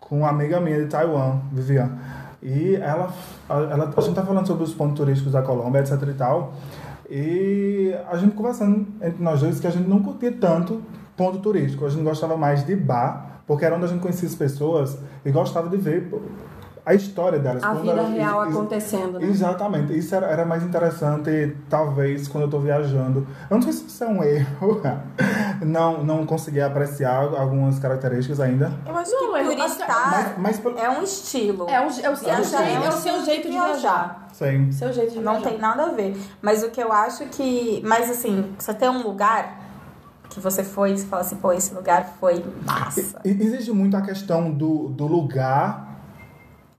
com 0.00 0.18
uma 0.18 0.28
amiga 0.28 0.60
minha 0.60 0.82
de 0.82 0.86
Taiwan, 0.86 1.40
Vivian. 1.52 1.90
E 2.42 2.76
ela, 2.76 3.12
ela, 3.48 3.92
a 3.96 4.00
gente 4.00 4.14
tá 4.14 4.22
falando 4.22 4.46
sobre 4.46 4.62
os 4.64 4.72
pontos 4.72 4.96
turísticos 4.96 5.32
da 5.32 5.42
Colômbia, 5.42 5.80
etc 5.80 6.00
e 6.08 6.14
tal. 6.14 6.52
E 7.10 7.94
a 8.10 8.16
gente 8.16 8.34
conversando 8.34 8.86
entre 9.02 9.22
nós 9.22 9.40
dois 9.40 9.58
que 9.58 9.66
a 9.66 9.70
gente 9.70 9.88
não 9.88 10.02
curtia 10.02 10.30
tanto 10.32 10.82
ponto 11.16 11.38
turístico. 11.38 11.84
A 11.84 11.88
gente 11.88 12.04
gostava 12.04 12.36
mais 12.36 12.64
de 12.64 12.76
bar, 12.76 13.37
porque 13.48 13.64
era 13.64 13.74
onde 13.74 13.86
a 13.86 13.88
gente 13.88 14.00
conhecia 14.00 14.28
as 14.28 14.34
pessoas 14.36 14.96
e 15.24 15.30
gostava 15.32 15.68
de 15.68 15.76
ver 15.78 16.08
a 16.88 16.94
história 16.94 17.38
delas. 17.38 17.62
A 17.62 17.74
vida 17.74 17.92
elas- 17.92 18.10
real 18.10 18.40
acontecendo, 18.40 19.18
né? 19.18 19.26
Exatamente. 19.26 19.96
Isso 19.98 20.14
era, 20.14 20.26
era 20.26 20.46
mais 20.46 20.62
interessante, 20.62 21.54
talvez, 21.68 22.28
quando 22.28 22.44
eu 22.44 22.50
tô 22.50 22.58
viajando. 22.60 23.26
Eu 23.50 23.56
não 23.56 23.62
sei 23.62 23.72
se 23.74 23.86
isso 23.86 24.04
é 24.04 24.06
um 24.06 24.22
erro. 24.22 24.80
não, 25.60 26.02
não 26.02 26.24
consegui 26.24 26.62
apreciar 26.62 27.24
algumas 27.24 27.78
características 27.78 28.40
ainda. 28.40 28.72
Eu 28.86 28.96
acho 28.96 29.10
Não, 29.12 29.34
que 29.34 29.44
turistar 29.56 30.34
Mas, 30.38 30.60
mas 30.62 30.76
é 30.82 30.88
um 30.88 31.02
estilo. 31.02 31.66
É, 31.68 31.78
o, 31.78 31.82
é, 31.82 31.86
o 31.86 31.90
seu, 31.90 32.30
é 32.30 32.36
um 32.36 32.84
é 32.84 32.88
o 32.88 32.92
seu 32.92 33.24
jeito 33.24 33.48
de 33.48 33.52
viajar. 33.52 33.72
viajar. 33.72 34.28
Sim. 34.32 34.72
Seu 34.72 34.90
jeito 34.90 35.12
de 35.12 35.20
Não 35.20 35.32
viajar. 35.34 35.48
tem 35.50 35.58
nada 35.58 35.82
a 35.82 35.88
ver. 35.90 36.16
Mas 36.40 36.62
o 36.62 36.70
que 36.70 36.82
eu 36.82 36.90
acho 36.90 37.24
que. 37.26 37.82
Mas 37.84 38.10
assim, 38.10 38.54
você 38.58 38.72
tem 38.72 38.88
um 38.88 39.02
lugar 39.02 39.57
que 40.38 40.44
você 40.44 40.64
foi 40.64 40.92
e 40.92 40.98
você 40.98 41.06
fala 41.06 41.22
assim, 41.22 41.36
pô, 41.36 41.52
esse 41.52 41.74
lugar 41.74 42.14
foi 42.18 42.44
massa. 42.66 43.20
E- 43.24 43.30
Existe 43.30 43.70
muito 43.72 43.96
a 43.96 44.00
questão 44.02 44.50
do, 44.50 44.88
do 44.88 45.06
lugar 45.06 45.86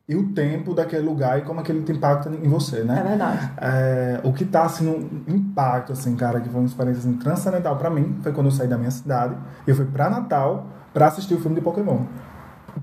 e 0.08 0.16
o 0.16 0.30
tempo 0.34 0.74
daquele 0.74 1.04
lugar 1.08 1.38
e 1.38 1.42
como 1.44 1.60
aquele 1.60 1.84
te 1.84 1.92
impacta 1.92 2.30
em 2.30 2.48
você, 2.50 2.80
É 2.80 2.84
né? 2.84 3.04
verdade. 3.08 3.52
É, 3.58 4.20
o 4.24 4.34
que 4.34 4.44
tá 4.44 4.64
assim, 4.64 4.88
um 4.90 5.32
impacto, 5.36 5.92
assim, 5.94 6.16
cara, 6.16 6.40
que 6.42 6.50
foi 6.50 6.60
uma 6.62 6.66
experiência 6.68 7.02
assim, 7.02 7.14
transcendental 7.18 7.78
pra 7.78 7.90
mim, 7.92 8.18
foi 8.24 8.32
quando 8.32 8.48
eu 8.48 8.52
saí 8.52 8.68
da 8.68 8.78
minha 8.78 8.90
cidade 8.92 9.36
e 9.68 9.70
eu 9.70 9.76
fui 9.76 9.86
pra 9.86 10.10
Natal 10.10 10.66
pra 10.94 11.08
assistir 11.08 11.36
o 11.36 11.40
filme 11.40 11.56
de 11.56 11.62
Pokémon. 11.62 12.06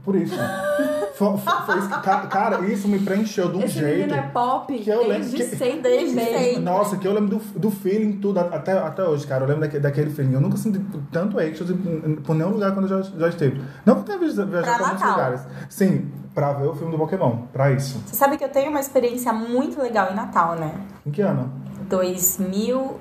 Por 0.05 0.15
isso. 0.15 0.37
Foi, 1.17 1.37
foi- 1.39 1.81
que- 1.81 2.27
cara, 2.29 2.61
isso 2.67 2.87
me 2.87 2.99
preencheu 2.99 3.49
de 3.51 3.57
um 3.57 3.63
Esse 3.63 3.79
jeito. 3.79 4.13
é 4.15 4.21
pop 4.21 4.79
que 4.79 4.91
eu 4.91 4.99
lembro 5.09 5.15
desde 5.31 5.37
que- 5.39 5.57
sempre. 5.57 5.81
Desde 5.81 6.15
sempre. 6.21 6.59
Nossa, 6.61 6.99
que 6.99 7.09
eu 7.09 7.13
lembro 7.15 7.39
do, 7.39 7.59
do 7.59 7.71
feeling, 7.71 8.19
tudo, 8.21 8.39
até, 8.39 8.73
até 8.79 9.03
hoje, 9.03 9.27
cara. 9.27 9.45
Eu 9.45 9.49
lembro 9.49 9.63
daquele, 9.63 9.83
daquele 9.83 10.11
feeling. 10.11 10.35
Eu 10.35 10.41
nunca 10.43 10.59
senti 10.59 10.79
tanto 11.11 11.41
êxtase 11.41 11.73
por, 11.73 12.35
nenhum 12.35 12.51
lugar 12.51 12.73
quando 12.75 12.91
eu 12.91 13.03
já, 13.03 13.11
já 13.19 13.29
esteve. 13.29 13.63
Não 13.87 13.95
por 13.97 14.05
ter 14.05 14.19
viajado 14.19 14.51
Pra 14.51 14.63
pra 14.77 14.87
muitos 14.89 15.09
lugares. 15.09 15.41
Sim, 15.71 16.11
pra 16.35 16.53
ver 16.53 16.67
o 16.69 16.75
filme 16.75 16.93
do 16.93 16.99
Pokémon. 16.99 17.45
Pra 17.53 17.71
isso. 17.73 17.99
Você 18.05 18.15
sabe 18.15 18.37
que 18.37 18.45
eu 18.45 18.51
tenho 18.51 18.69
uma 18.71 18.81
experiência 18.81 19.33
muito 19.33 19.81
legal 19.81 20.11
em 20.13 20.15
Natal, 20.15 20.55
né? 20.57 20.75
Em 21.07 21.11
que 21.11 21.23
ano? 21.23 21.51
2000 21.89 22.99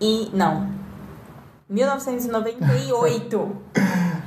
e. 0.00 0.30
Não. 0.34 0.68
1998. 1.70 3.56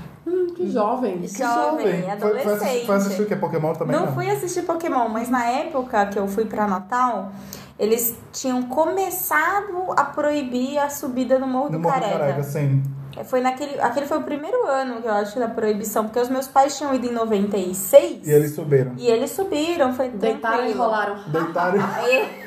que 0.55 0.71
jovem. 0.71 1.19
Que 1.19 1.27
jovem, 1.27 1.85
Foi, 1.85 2.01
foi, 2.01 2.11
adolescente. 2.11 2.63
assistir, 2.63 2.85
foi 2.85 2.95
assistir 2.95 3.21
o 3.21 3.25
que? 3.25 3.35
Pokémon 3.35 3.73
também? 3.73 3.95
Não 3.95 4.13
fui 4.13 4.29
assistir 4.29 4.63
Pokémon, 4.63 5.09
mas 5.09 5.29
na 5.29 5.45
época 5.45 6.05
que 6.07 6.17
eu 6.17 6.27
fui 6.27 6.45
pra 6.45 6.65
Natal, 6.65 7.31
eles 7.77 8.17
tinham 8.31 8.63
começado 8.63 9.91
a 9.95 10.03
proibir 10.05 10.77
a 10.77 10.89
subida 10.89 11.37
no 11.37 11.47
Morro 11.47 11.65
No 11.65 11.71
do 11.73 11.79
Morro 11.79 11.95
do 11.95 12.01
Careca. 12.01 12.19
Careca, 12.19 12.43
sim. 12.43 12.81
Foi 13.23 13.39
naquele, 13.39 13.79
aquele 13.79 14.05
foi 14.05 14.17
o 14.17 14.23
primeiro 14.23 14.67
ano 14.67 15.01
que 15.01 15.07
eu 15.07 15.13
acho 15.13 15.39
da 15.39 15.47
proibição, 15.47 16.03
porque 16.05 16.19
os 16.19 16.27
meus 16.29 16.47
pais 16.47 16.77
tinham 16.77 16.93
ido 16.93 17.07
em 17.07 17.11
96 17.11 18.27
E 18.27 18.31
eles 18.31 18.53
subiram. 18.53 18.93
e 18.97 19.07
eles 19.07 19.31
subiram, 19.31 19.93
foi 19.93 20.09
Deitaram 20.09 20.65
e 20.67 20.73
rolaram. 20.73 21.17
Deitaram. 21.27 21.79
Aí- 21.97 22.45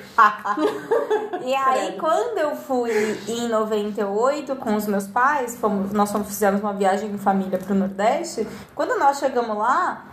e 1.45 1.55
aí, 1.55 1.93
quando 1.97 2.39
eu 2.39 2.57
fui 2.57 2.91
em 3.29 3.47
98 3.49 4.57
com 4.57 4.75
os 4.75 4.87
meus 4.87 5.07
pais, 5.07 5.57
fomos, 5.57 5.93
nós 5.93 6.11
fomos, 6.11 6.27
fizemos 6.27 6.61
uma 6.61 6.73
viagem 6.73 7.11
em 7.11 7.19
família 7.19 7.57
pro 7.57 7.73
Nordeste. 7.75 8.45
Quando 8.75 8.99
nós 8.99 9.19
chegamos 9.21 9.57
lá, 9.57 10.05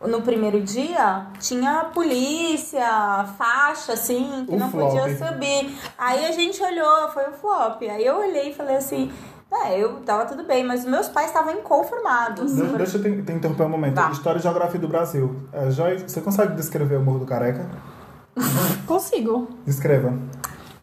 no 0.00 0.20
primeiro 0.22 0.60
dia, 0.60 1.26
tinha 1.38 1.84
polícia, 1.94 3.24
faixa, 3.38 3.92
assim, 3.92 4.44
que 4.48 4.54
O 4.54 4.58
não 4.58 4.68
flop. 4.68 4.90
podia 4.96 5.16
subir. 5.16 5.78
Aí 5.96 6.24
a 6.26 6.32
gente 6.32 6.60
olhou, 6.60 7.08
foi 7.10 7.28
o 7.28 7.32
flop. 7.32 7.82
Aí 7.82 8.04
eu 8.04 8.16
olhei 8.18 8.50
e 8.50 8.54
falei 8.54 8.76
assim. 8.76 9.12
É, 9.52 9.78
eu 9.78 9.96
tava 10.00 10.24
tudo 10.24 10.44
bem, 10.44 10.64
mas 10.64 10.80
os 10.80 10.86
meus 10.90 11.08
pais 11.08 11.26
estavam 11.28 11.52
inconformados. 11.52 12.54
De- 12.56 12.62
Deixa 12.76 12.96
eu 12.96 13.02
te, 13.02 13.22
te 13.22 13.32
interromper 13.32 13.64
um 13.64 13.68
momento. 13.68 13.94
Tá. 13.94 14.10
História 14.10 14.38
e 14.38 14.42
Geografia 14.42 14.80
do 14.80 14.88
Brasil. 14.88 15.36
É, 15.52 15.70
Joyce, 15.70 16.04
você 16.08 16.20
consegue 16.20 16.54
descrever 16.54 16.96
o 16.96 17.02
Morro 17.02 17.18
do 17.20 17.26
Careca? 17.26 17.66
Consigo. 18.86 19.48
Descreva. 19.66 20.14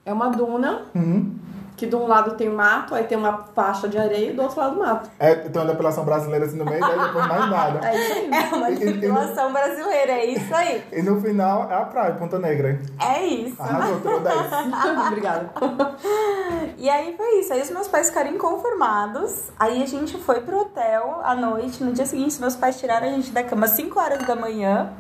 É 0.06 0.14
uma 0.14 0.30
duna 0.30 0.84
Uhum. 0.96 1.36
Que 1.80 1.86
de 1.88 1.96
um 1.96 2.06
lado 2.08 2.36
tem 2.36 2.50
mato, 2.50 2.94
aí 2.94 3.06
tem 3.06 3.18
uma 3.18 3.46
faixa 3.56 3.88
de 3.88 3.98
areia 3.98 4.32
e 4.32 4.34
do 4.34 4.42
outro 4.42 4.60
lado 4.60 4.78
mato. 4.78 5.10
É, 5.18 5.34
tem 5.36 5.62
uma 5.62 5.72
depilação 5.72 6.04
brasileira 6.04 6.46
assim 6.46 6.58
no 6.58 6.66
meio, 6.66 6.82
daí 6.82 7.00
depois 7.00 7.28
mais 7.28 7.50
nada. 7.50 7.88
É 7.88 7.96
isso 7.96 8.14
aí. 8.14 8.30
É 8.34 8.56
uma 8.56 8.70
E- 8.70 8.74
e- 8.74 8.84
e- 8.90 8.94
depilação 8.94 9.54
brasileira, 9.54 10.12
é 10.12 10.26
isso 10.26 10.54
aí. 10.56 10.84
E 10.92 11.02
no 11.02 11.22
final 11.22 11.70
é 11.72 11.76
a 11.76 11.86
praia, 11.86 12.14
Ponta 12.16 12.38
Negra. 12.38 12.80
É 13.02 13.26
isso. 13.26 13.62
Arrasou, 13.62 14.02
tirou 14.02 14.20
10. 14.20 14.36
Obrigada. 15.08 15.50
E 16.78 16.90
aí 16.90 17.16
foi 17.16 17.40
isso. 17.40 17.54
Aí 17.54 17.62
os 17.62 17.70
meus 17.70 17.88
pais 17.88 18.10
ficaram 18.10 18.30
inconformados. 18.32 19.52
Aí 19.58 19.82
a 19.82 19.86
gente 19.86 20.18
foi 20.18 20.42
pro 20.42 20.60
hotel 20.60 21.20
à 21.24 21.36
noite. 21.36 21.84
No 21.84 21.92
dia 21.94 22.06
seguinte, 22.06 22.40
meus 22.40 22.56
pais 22.56 22.80
tiraram 22.80 23.08
a 23.08 23.12
gente 23.12 23.32
da 23.32 23.44
cama 23.44 23.66
às 23.66 23.72
5 23.72 24.00
horas 24.00 24.26
da 24.26 24.36
manhã 24.36 24.92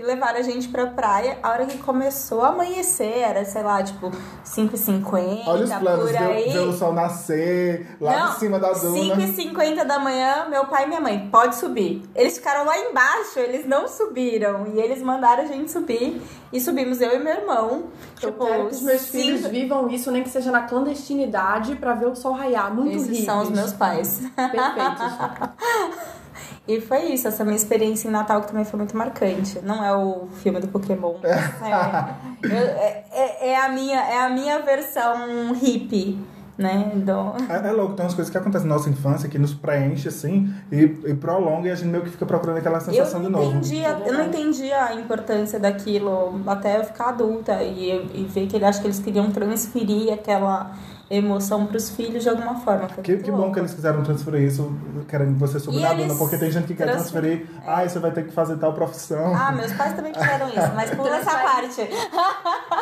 e 0.00 0.02
levaram 0.02 0.38
a 0.38 0.42
gente 0.42 0.68
pra 0.68 0.86
praia. 0.86 1.38
A 1.42 1.50
hora 1.50 1.66
que 1.66 1.76
começou 1.78 2.42
a 2.42 2.48
amanhecer, 2.48 3.18
era, 3.18 3.44
sei 3.44 3.62
lá, 3.62 3.82
tipo, 3.82 4.10
5h50, 4.44 5.42
Olha 5.46 5.64
os 5.64 5.72
planos, 5.74 6.04
por 6.04 6.12
ver, 6.12 6.18
aí. 6.18 6.58
o 6.58 6.72
sol 6.72 6.92
nascer, 6.94 7.86
lá 8.00 8.18
Não, 8.20 8.32
de 8.32 8.38
cima 8.38 8.58
da 8.58 8.72
duna. 8.72 9.16
5h50 9.16 9.84
da 9.84 9.98
manhã, 9.98 10.46
meu 10.48 10.66
pai 10.66 10.84
e 10.84 10.88
minha 10.88 11.00
mãe, 11.00 11.28
pode 11.30 11.56
subir. 11.56 12.02
Eles 12.14 12.38
ficaram 12.38 12.64
lá 12.64 12.78
embaixo, 12.78 13.38
eles 13.38 13.66
não 13.66 13.86
subiram. 13.86 14.66
E 14.74 14.80
eles 14.80 15.02
mandaram 15.02 15.42
a 15.44 15.46
gente 15.46 15.70
subir. 15.70 16.20
E 16.52 16.60
subimos 16.60 17.00
eu 17.00 17.14
e 17.14 17.18
meu 17.18 17.32
irmão. 17.34 17.84
Eu 18.22 18.30
Tipo, 18.32 18.44
quero 18.46 18.66
que 18.68 18.74
os 18.74 18.82
meus 18.82 19.00
cinco- 19.02 19.12
filhos 19.24 19.46
vivam 19.46 19.88
isso, 19.88 20.10
nem 20.10 20.22
que 20.22 20.30
seja 20.30 20.50
na 20.50 20.62
clandestinidade, 20.62 21.76
pra 21.76 21.94
ver 21.94 22.06
o 22.06 22.14
sol 22.16 22.32
raiar. 22.32 22.74
Muito 22.74 22.96
Esses 22.96 23.08
ricos. 23.08 23.24
são 23.24 23.42
os 23.42 23.50
meus 23.50 23.72
pais. 23.72 24.20
Perfeitos. 24.34 25.50
E 26.68 26.80
foi 26.80 27.12
isso, 27.12 27.26
essa 27.28 27.44
minha 27.44 27.56
experiência 27.56 28.08
em 28.08 28.10
Natal 28.10 28.40
que 28.42 28.48
também 28.48 28.64
foi 28.64 28.78
muito 28.78 28.96
marcante. 28.96 29.58
Não 29.62 29.84
é 29.84 29.94
o 29.96 30.28
filme 30.42 30.60
do 30.60 30.68
Pokémon. 30.68 31.14
É, 31.22 32.46
é, 32.48 33.04
é- 33.12 33.50
é 33.50 33.64
a, 33.64 33.68
minha, 33.68 34.00
é 34.00 34.20
a 34.24 34.28
minha 34.30 34.60
versão 34.60 35.52
hippie, 35.54 36.18
né? 36.56 36.92
Do... 36.94 37.34
É, 37.50 37.68
é 37.68 37.72
louco, 37.72 37.94
tem 37.94 38.04
umas 38.04 38.14
coisas 38.14 38.30
que 38.30 38.36
acontecem 38.36 38.68
na 38.68 38.74
nossa 38.74 38.88
infância 38.90 39.28
que 39.28 39.38
nos 39.38 39.54
preenche 39.54 40.08
assim 40.08 40.52
e, 40.70 40.82
e 40.82 41.14
prolonga 41.14 41.68
e 41.68 41.70
a 41.70 41.74
gente 41.74 41.88
meio 41.88 42.04
que 42.04 42.10
fica 42.10 42.26
procurando 42.26 42.58
aquela 42.58 42.80
sensação 42.80 43.22
de 43.22 43.28
novo. 43.30 43.50
entendi, 43.50 43.82
eu 44.06 44.12
não 44.12 44.26
entendi 44.26 44.72
a 44.72 44.94
importância 44.94 45.58
daquilo 45.58 46.40
até 46.46 46.78
eu 46.78 46.84
ficar 46.84 47.08
adulta 47.08 47.62
e, 47.62 47.90
e 48.14 48.24
ver 48.24 48.46
que 48.46 48.56
ele 48.56 48.64
acho 48.64 48.80
que 48.80 48.86
eles 48.86 48.98
queriam 48.98 49.30
transferir 49.30 50.12
aquela 50.12 50.72
emoção 51.10 51.66
pros 51.66 51.90
filhos 51.90 52.22
de 52.22 52.28
alguma 52.28 52.54
forma. 52.60 52.86
Que, 53.02 53.16
que 53.18 53.30
bom 53.32 53.50
que 53.52 53.58
eles 53.58 53.74
quiseram 53.74 54.02
transferir 54.04 54.42
isso, 54.42 54.72
querendo 55.08 55.36
você 55.38 55.58
E 55.70 55.84
eles 55.84 56.06
duna, 56.06 56.14
porque 56.18 56.38
tem 56.38 56.50
gente 56.52 56.68
que 56.68 56.74
quer 56.74 56.84
transfer- 56.92 57.20
transferir, 57.20 57.46
ah, 57.66 57.82
você 57.86 57.98
vai 57.98 58.12
ter 58.12 58.24
que 58.26 58.32
fazer 58.32 58.56
tal 58.58 58.72
profissão. 58.72 59.34
Ah, 59.34 59.50
meus 59.50 59.72
pais 59.72 59.94
também 59.94 60.14
fizeram 60.14 60.48
isso, 60.48 60.70
mas 60.76 60.90
pula 60.94 61.16
essa 61.16 61.32
parte. 61.36 61.88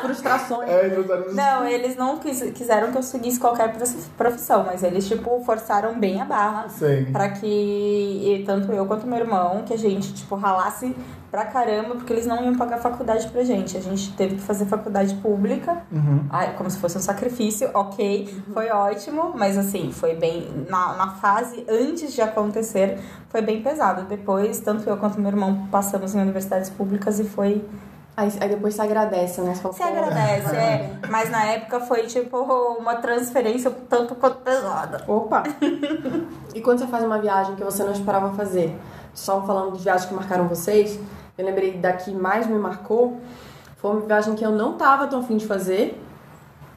Frustrações. 0.02 0.68
É, 0.68 0.88
Não, 1.32 1.66
eles 1.66 1.96
não 1.96 2.18
quis- 2.18 2.42
quiseram 2.52 2.92
que 2.92 2.98
eu 2.98 3.02
seguisse 3.02 3.40
qualquer 3.40 3.72
prof- 3.72 4.08
profissão, 4.16 4.64
mas 4.64 4.82
eles, 4.82 5.06
tipo, 5.08 5.42
forçaram 5.44 5.98
bem 5.98 6.20
a 6.20 6.24
barra. 6.24 6.68
Sim. 6.68 7.06
Pra 7.12 7.30
que 7.30 7.46
e 7.46 8.44
tanto 8.46 8.70
eu 8.72 8.84
quanto 8.86 9.06
meu 9.06 9.18
irmão, 9.18 9.62
que 9.64 9.72
a 9.72 9.78
gente, 9.78 10.12
tipo, 10.12 10.34
ralasse 10.36 10.94
pra 11.30 11.44
caramba, 11.44 11.94
porque 11.94 12.12
eles 12.12 12.26
não 12.26 12.42
iam 12.42 12.54
pagar 12.56 12.78
faculdade 12.78 13.28
pra 13.28 13.42
gente. 13.44 13.76
A 13.76 13.80
gente 13.80 14.12
teve 14.14 14.36
que 14.36 14.40
fazer 14.40 14.64
faculdade 14.66 15.14
pública, 15.16 15.82
Uhum. 15.92 16.24
ai, 16.30 16.54
como 16.56 16.70
se 16.70 16.78
fosse 16.78 16.96
um 16.96 17.00
sacrifício, 17.00 17.70
ok, 17.74 18.42
foi 18.54 18.70
ótimo, 18.70 19.32
mas 19.36 19.58
assim, 19.58 19.92
foi 19.92 20.14
bem. 20.14 20.48
Na, 20.68 20.94
na 20.96 21.08
fase 21.14 21.64
antes 21.68 22.12
de 22.14 22.22
acontecer, 22.22 22.98
foi 23.28 23.42
bem 23.42 23.62
pesado. 23.62 24.04
Depois, 24.04 24.60
tanto 24.60 24.88
eu 24.88 24.96
quanto 24.96 25.20
meu 25.20 25.30
irmão 25.30 25.68
passamos 25.70 26.14
em 26.14 26.20
universidades 26.20 26.70
públicas 26.70 27.18
e 27.20 27.24
foi 27.24 27.64
Aí, 28.18 28.33
aí 28.40 28.48
depois 28.48 28.74
se 28.74 28.83
agradece, 28.83 29.40
né? 29.42 29.54
Você 29.54 29.72
se 29.74 29.78
"Pô, 29.78 29.85
agradece, 29.85 30.57
é. 30.57 30.90
Mas 31.09 31.31
na 31.31 31.44
época 31.44 31.78
foi 31.78 32.04
tipo 32.09 32.37
uma 32.37 32.96
transferência 32.96 33.70
tanto 33.88 34.16
quanto 34.16 34.38
pesada. 34.38 35.04
Opa! 35.07 35.44
e 36.52 36.61
quando 36.61 36.81
você 36.81 36.88
faz 36.88 37.04
uma 37.04 37.20
viagem 37.20 37.54
que 37.54 37.62
você 37.62 37.85
não 37.85 37.92
esperava 37.92 38.33
fazer? 38.33 38.76
Só 39.14 39.40
falando 39.42 39.76
de 39.76 39.85
viagens 39.85 40.07
que 40.07 40.14
marcaram 40.14 40.48
vocês, 40.48 40.98
eu 41.38 41.46
lembrei 41.46 41.78
da 41.78 41.92
que 41.92 42.11
mais 42.12 42.48
me 42.48 42.59
marcou. 42.59 43.20
Foi 43.76 43.92
uma 43.92 44.00
viagem 44.00 44.35
que 44.35 44.44
eu 44.44 44.50
não 44.50 44.72
tava 44.72 45.07
tão 45.07 45.20
afim 45.20 45.37
de 45.37 45.46
fazer, 45.46 46.04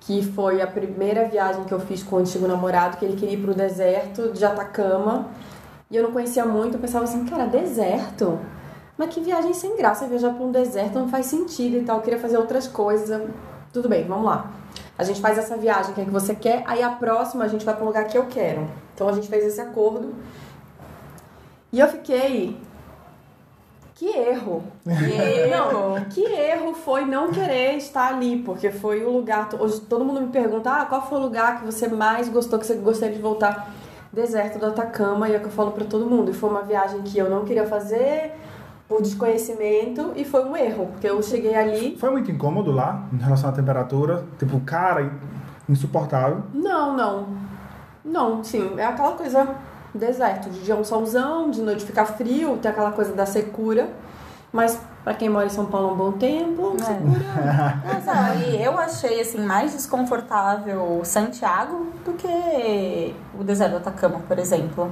que 0.02 0.22
foi 0.24 0.62
a 0.62 0.68
primeira 0.68 1.28
viagem 1.28 1.64
que 1.64 1.72
eu 1.72 1.80
fiz 1.80 2.04
com 2.04 2.18
o 2.18 2.20
antigo 2.20 2.48
namorado, 2.48 2.98
que 2.98 3.06
ele 3.06 3.18
queria 3.18 3.34
ir 3.34 3.42
pro 3.42 3.56
deserto 3.56 4.32
de 4.32 4.46
Atacama. 4.46 5.26
E 5.90 5.98
eu 5.98 6.04
não 6.04 6.12
conhecia 6.12 6.46
muito, 6.46 6.76
eu 6.76 6.80
pensava 6.80 7.06
assim, 7.06 7.26
cara, 7.26 7.48
deserto? 7.48 8.38
Mas 9.02 9.16
que 9.16 9.20
viagem 9.20 9.52
sem 9.52 9.76
graça, 9.76 10.06
viajar 10.06 10.32
pra 10.32 10.46
um 10.46 10.52
deserto 10.52 11.00
não 11.00 11.10
faz 11.10 11.26
sentido 11.26 11.76
e 11.76 11.82
tal. 11.82 11.98
Eu 11.98 12.04
queria 12.04 12.20
fazer 12.20 12.38
outras 12.38 12.68
coisas. 12.68 13.20
Tudo 13.74 13.90
bem, 13.90 14.06
vamos 14.06 14.26
lá. 14.26 14.52
A 14.96 15.04
gente 15.04 15.20
faz 15.20 15.40
essa 15.40 15.58
viagem 15.58 15.96
que 15.96 16.02
é 16.02 16.06
que 16.06 16.12
você 16.12 16.36
quer, 16.36 16.62
aí 16.68 16.84
a 16.84 16.92
próxima 16.92 17.44
a 17.44 17.48
gente 17.48 17.66
vai 17.66 17.74
para 17.74 17.84
um 17.84 17.88
lugar 17.88 18.06
que 18.06 18.16
eu 18.16 18.28
quero. 18.28 18.70
Então 18.94 19.10
a 19.10 19.12
gente 19.12 19.28
fez 19.28 19.44
esse 19.44 19.60
acordo. 19.60 20.14
E 21.74 21.80
eu 21.80 21.88
fiquei. 21.88 22.56
Que 23.96 24.06
erro! 24.06 24.64
Não, 24.86 26.06
que 26.06 26.24
erro 26.24 26.76
foi 26.76 27.04
não 27.04 27.32
querer 27.32 27.78
estar 27.78 28.08
ali, 28.08 28.44
porque 28.44 28.70
foi 28.70 29.04
o 29.04 29.10
lugar. 29.10 29.50
Hoje 29.60 29.82
todo 29.82 30.06
mundo 30.06 30.22
me 30.22 30.28
pergunta: 30.28 30.72
ah, 30.72 30.86
qual 30.86 31.10
foi 31.10 31.18
o 31.18 31.22
lugar 31.24 31.60
que 31.60 31.66
você 31.66 31.88
mais 31.88 32.30
gostou, 32.30 32.60
que 32.60 32.68
você 32.68 32.76
gostaria 32.76 33.16
de 33.16 33.22
voltar? 33.22 33.74
Deserto 34.14 34.60
do 34.60 34.68
Atacama, 34.68 35.28
e 35.28 35.34
é 35.34 35.38
o 35.38 35.40
que 35.40 35.48
eu 35.48 35.52
falo 35.52 35.72
pra 35.72 35.86
todo 35.86 36.06
mundo. 36.06 36.30
E 36.30 36.34
foi 36.36 36.52
uma 36.52 36.62
viagem 36.62 37.02
que 37.02 37.18
eu 37.18 37.28
não 37.28 37.46
queria 37.46 37.66
fazer 37.66 38.36
por 38.92 39.02
desconhecimento 39.02 40.12
e 40.18 40.26
foi 40.26 40.44
um 40.44 40.56
erro, 40.58 40.88
porque 40.88 41.08
eu 41.08 41.24
cheguei 41.24 41.56
ali. 41.56 41.96
Foi 41.98 42.10
muito 42.12 42.30
incômodo 42.30 42.72
lá, 42.74 43.04
em 43.14 43.18
relação 43.18 43.50
à 43.50 43.54
temperatura? 43.54 44.26
Tipo, 44.38 44.60
cara, 44.60 45.14
insuportável. 45.70 46.44
Não, 46.54 46.94
não. 46.96 47.28
Não, 48.04 48.44
sim, 48.44 48.74
é 48.78 48.86
aquela 48.86 49.14
coisa 49.14 49.48
deserto, 49.96 50.50
de 50.50 50.60
dia 50.66 50.76
um 50.76 50.84
solzão, 50.84 51.50
de 51.50 51.62
noite 51.62 51.86
ficar 51.86 52.06
frio, 52.06 52.58
tem 52.62 52.70
aquela 52.70 52.92
coisa 52.92 53.14
da 53.14 53.26
secura. 53.26 53.88
Mas 54.52 54.78
pra 55.06 55.14
quem 55.14 55.30
mora 55.30 55.46
em 55.46 55.50
São 55.50 55.66
Paulo 55.68 55.88
há 55.88 55.94
um 55.94 55.96
bom 55.96 56.12
tempo, 56.12 56.76
É. 56.78 56.84
secura. 56.84 57.82
Mas 57.88 58.08
aí 58.10 58.62
eu 58.62 58.78
achei 58.78 59.22
assim 59.22 59.40
mais 59.40 59.72
desconfortável 59.72 61.00
Santiago 61.06 61.88
do 62.04 62.12
que 62.12 63.16
o 63.40 63.44
deserto 63.46 63.72
do 63.72 63.78
Atacama, 63.78 64.20
por 64.28 64.38
exemplo. 64.38 64.92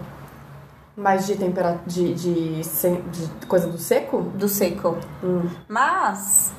Mas 1.00 1.26
de 1.26 1.38
temperatura. 1.38 1.82
De, 1.88 2.14
de, 2.14 2.62
de 2.62 3.46
coisa 3.48 3.68
do 3.68 3.78
seco? 3.78 4.22
Do 4.36 4.50
seco. 4.50 4.98
Hum. 5.24 5.50
Mas 5.68 6.52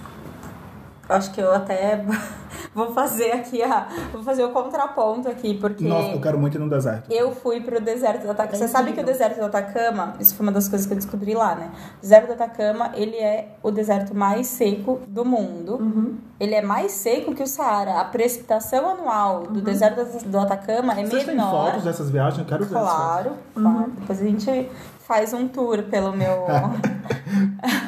acho 1.12 1.30
que 1.32 1.40
eu 1.40 1.52
até 1.54 2.04
vou 2.74 2.92
fazer 2.92 3.32
aqui 3.32 3.62
a. 3.62 3.86
Vou 4.12 4.22
fazer 4.22 4.44
o 4.44 4.50
contraponto 4.50 5.28
aqui, 5.28 5.54
porque. 5.58 5.84
Nossa, 5.84 6.10
eu 6.10 6.20
quero 6.20 6.38
muito 6.38 6.56
ir 6.56 6.60
no 6.60 6.68
deserto. 6.68 7.10
Eu 7.12 7.32
fui 7.34 7.60
pro 7.60 7.80
deserto 7.80 8.22
do 8.24 8.30
Atacama. 8.30 8.54
É 8.56 8.58
Você 8.58 8.68
sabe 8.68 8.92
que 8.92 9.00
o 9.00 9.04
deserto 9.04 9.38
do 9.38 9.46
Atacama, 9.46 10.14
isso 10.20 10.34
foi 10.34 10.46
uma 10.46 10.52
das 10.52 10.68
coisas 10.68 10.86
que 10.86 10.92
eu 10.92 10.96
descobri 10.96 11.34
lá, 11.34 11.54
né? 11.54 11.70
O 11.98 12.00
deserto 12.02 12.26
do 12.28 12.32
Atacama, 12.34 12.90
ele 12.94 13.16
é 13.16 13.56
o 13.62 13.70
deserto 13.70 14.14
mais 14.16 14.46
seco 14.46 15.00
do 15.06 15.24
mundo. 15.24 15.76
Uhum. 15.76 16.16
Ele 16.38 16.54
é 16.54 16.62
mais 16.62 16.92
seco 16.92 17.34
que 17.34 17.42
o 17.42 17.46
Saara. 17.46 18.00
A 18.00 18.04
precipitação 18.04 18.88
anual 18.88 19.42
do 19.42 19.60
deserto 19.60 20.04
do- 20.04 20.24
do 20.30 20.38
Atacama 20.38 20.92
é 20.94 21.04
Vocês 21.04 21.24
têm 21.24 21.34
menor. 21.36 21.50
fotos 21.50 21.84
dessas 21.84 22.10
viagens? 22.10 22.38
Eu 22.40 22.44
quero 22.46 22.64
ver. 22.64 22.70
Claro, 22.70 23.32
claro. 23.54 23.92
Depois 23.98 24.20
a 24.20 24.24
gente 24.24 24.70
faz 25.06 25.32
um 25.34 25.46
tour 25.48 25.82
pelo 25.84 26.12
meu. 26.12 26.46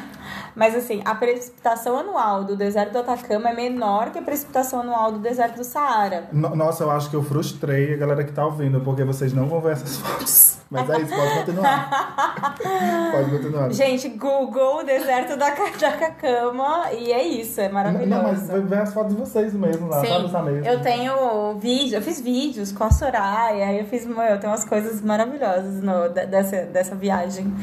Mas 0.55 0.75
assim, 0.75 1.01
a 1.03 1.15
precipitação 1.15 1.97
anual 1.97 2.43
do 2.43 2.55
deserto 2.55 2.91
do 2.93 2.99
Atacama 2.99 3.49
é 3.49 3.53
menor 3.53 4.11
que 4.11 4.19
a 4.19 4.21
precipitação 4.21 4.81
anual 4.81 5.11
do 5.11 5.19
deserto 5.19 5.55
do 5.57 5.63
Saara. 5.63 6.25
No- 6.31 6.55
Nossa, 6.55 6.83
eu 6.83 6.91
acho 6.91 7.09
que 7.09 7.15
eu 7.15 7.23
frustrei 7.23 7.93
a 7.93 7.97
galera 7.97 8.23
que 8.23 8.31
tá 8.31 8.45
ouvindo, 8.45 8.79
porque 8.81 9.03
vocês 9.03 9.33
não 9.33 9.47
vão 9.47 9.59
ver 9.61 9.73
essas 9.73 9.97
fotos. 9.97 10.53
Mas 10.69 10.89
é 10.89 11.01
isso, 11.01 11.13
pode 11.15 11.35
continuar. 11.45 12.55
pode 13.11 13.29
continuar. 13.31 13.71
Gente, 13.71 14.09
Google 14.09 14.83
deserto 14.83 15.37
da 15.37 15.51
Ca- 15.51 15.71
da 15.79 15.87
Atacama 15.89 16.91
e 16.91 17.11
é 17.11 17.23
isso, 17.23 17.61
é 17.61 17.69
maravilhoso. 17.69 18.09
Não, 18.09 18.23
mas 18.23 18.47
vai 18.47 18.59
ver 18.61 18.79
as 18.79 18.93
fotos 18.93 19.13
de 19.15 19.19
vocês 19.21 19.53
mesmo 19.53 19.87
lá, 19.87 20.03
sabe, 20.03 20.31
Samir? 20.31 20.65
eu 20.65 20.81
tenho 20.81 21.55
vídeo, 21.59 21.97
eu 21.97 22.01
fiz 22.01 22.19
vídeos 22.21 22.71
com 22.71 22.83
a 22.85 22.89
Soraya, 22.91 23.71
eu 23.73 23.85
fiz, 23.85 24.03
eu 24.05 24.39
tenho 24.39 24.51
umas 24.51 24.63
coisas 24.65 24.99
maravilhosas 25.01 25.81
no, 25.83 26.09
de- 26.09 26.25
dessa, 26.25 26.61
dessa 26.63 26.95
viagem. 26.95 27.53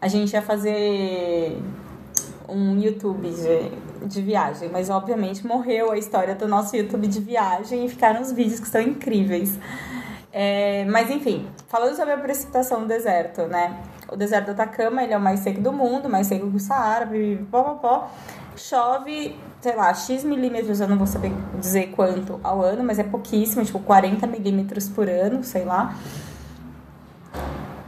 A 0.00 0.08
gente 0.08 0.32
ia 0.32 0.40
fazer 0.42 1.58
um 2.48 2.78
YouTube 2.78 3.30
de, 3.30 4.06
de 4.06 4.22
viagem, 4.22 4.68
mas 4.70 4.90
obviamente 4.90 5.46
morreu 5.46 5.90
a 5.90 5.98
história 5.98 6.34
do 6.34 6.46
nosso 6.46 6.76
YouTube 6.76 7.06
de 7.06 7.20
viagem 7.20 7.84
e 7.84 7.88
ficaram 7.88 8.20
os 8.20 8.32
vídeos 8.32 8.60
que 8.60 8.68
são 8.68 8.80
incríveis. 8.80 9.58
É, 10.32 10.84
mas 10.86 11.10
enfim, 11.10 11.46
falando 11.68 11.94
sobre 11.94 12.12
a 12.12 12.18
precipitação 12.18 12.80
do 12.80 12.86
deserto, 12.86 13.42
né? 13.42 13.80
O 14.10 14.16
deserto 14.16 14.46
do 14.46 14.52
Atacama, 14.52 15.02
ele 15.02 15.12
é 15.12 15.16
o 15.16 15.20
mais 15.20 15.40
seco 15.40 15.60
do 15.60 15.72
mundo, 15.72 16.08
mais 16.08 16.26
seco 16.26 16.50
que 16.50 16.56
o 16.56 16.60
Saara, 16.60 17.08
pó, 17.50 18.10
Chove, 18.56 19.36
sei 19.60 19.74
lá, 19.74 19.92
X 19.92 20.24
milímetros, 20.24 20.80
eu 20.80 20.86
não 20.86 20.96
vou 20.96 21.06
saber 21.06 21.32
dizer 21.58 21.88
quanto 21.88 22.38
ao 22.42 22.62
ano, 22.62 22.84
mas 22.84 22.98
é 22.98 23.02
pouquíssimo, 23.02 23.64
tipo 23.64 23.80
40 23.80 24.26
milímetros 24.26 24.88
por 24.88 25.08
ano, 25.08 25.42
sei 25.42 25.64
lá. 25.64 25.94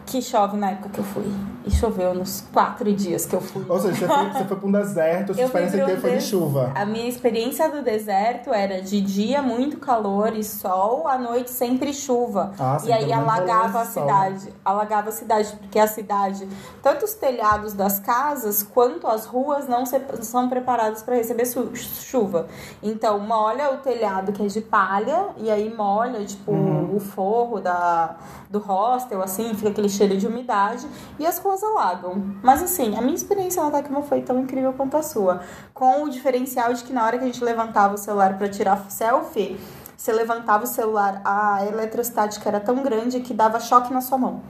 Que 0.06 0.22
chove 0.22 0.56
na 0.56 0.70
época 0.70 0.88
que 0.88 0.98
eu 0.98 1.04
fui. 1.04 1.55
E 1.66 1.70
choveu 1.70 2.14
nos 2.14 2.44
quatro 2.52 2.92
dias 2.92 3.26
que 3.26 3.34
eu 3.34 3.40
fui. 3.40 3.64
Ou 3.68 3.80
seja, 3.80 3.94
você 3.94 4.06
foi, 4.06 4.30
você 4.32 4.44
foi 4.44 4.56
pra 4.56 4.68
um 4.68 4.72
deserto, 4.72 5.34
sua 5.34 5.42
Eu 5.42 5.46
experiência 5.46 5.82
inteira 5.82 6.00
foi 6.00 6.16
de 6.16 6.22
chuva. 6.22 6.72
A 6.76 6.84
minha 6.86 7.08
experiência 7.08 7.68
do 7.68 7.82
deserto 7.82 8.52
era 8.52 8.80
de 8.80 9.00
dia 9.00 9.42
muito 9.42 9.76
calor 9.78 10.32
e 10.36 10.44
sol, 10.44 11.08
à 11.08 11.18
noite 11.18 11.50
sempre 11.50 11.92
chuva. 11.92 12.52
Ah, 12.58 12.78
sim, 12.78 12.88
e 12.88 12.92
aí 12.92 13.12
alagava 13.12 13.80
a 13.80 13.84
sol. 13.84 14.04
cidade. 14.04 14.54
Alagava 14.64 15.08
a 15.08 15.12
cidade, 15.12 15.56
porque 15.60 15.78
a 15.78 15.88
cidade, 15.88 16.48
tanto 16.82 17.04
os 17.04 17.14
telhados 17.14 17.72
das 17.72 17.98
casas 17.98 18.62
quanto 18.62 19.08
as 19.08 19.26
ruas 19.26 19.66
não 19.66 19.84
se- 19.84 20.00
são 20.22 20.48
preparados 20.48 21.02
para 21.02 21.16
receber 21.16 21.46
chuva. 21.74 22.46
Então 22.82 23.18
molha 23.18 23.72
o 23.74 23.78
telhado 23.78 24.32
que 24.32 24.42
é 24.42 24.46
de 24.46 24.60
palha 24.60 25.30
e 25.36 25.50
aí 25.50 25.72
molha 25.74 26.24
tipo 26.24 26.52
Uhum. 26.52 26.94
o 26.96 27.00
forro 27.00 27.60
da, 27.60 28.16
do 28.48 28.58
hostel, 28.60 29.20
assim, 29.22 29.52
fica 29.54 29.70
aquele 29.70 29.88
cheiro 29.88 30.16
de 30.16 30.26
umidade 30.26 30.86
e 31.18 31.26
as 31.26 31.38
ruas 31.38 31.55
alagam. 31.62 32.34
Mas 32.42 32.62
assim, 32.62 32.96
a 32.96 33.00
minha 33.00 33.14
experiência 33.14 33.62
no 33.62 33.68
Atacama 33.68 34.02
foi 34.02 34.22
tão 34.22 34.38
incrível 34.38 34.72
quanto 34.72 34.96
a 34.96 35.02
sua. 35.02 35.40
Com 35.74 36.04
o 36.04 36.08
diferencial 36.10 36.72
de 36.72 36.84
que 36.84 36.92
na 36.92 37.04
hora 37.04 37.18
que 37.18 37.24
a 37.24 37.26
gente 37.26 37.42
levantava 37.44 37.94
o 37.94 37.98
celular 37.98 38.36
para 38.38 38.48
tirar 38.48 38.90
selfie, 38.90 39.58
você 39.96 40.12
levantava 40.12 40.64
o 40.64 40.66
celular, 40.66 41.20
a 41.24 41.64
eletrostática 41.66 42.48
era 42.48 42.60
tão 42.60 42.82
grande 42.82 43.20
que 43.20 43.32
dava 43.34 43.58
choque 43.60 43.92
na 43.92 44.00
sua 44.00 44.18
mão. 44.18 44.42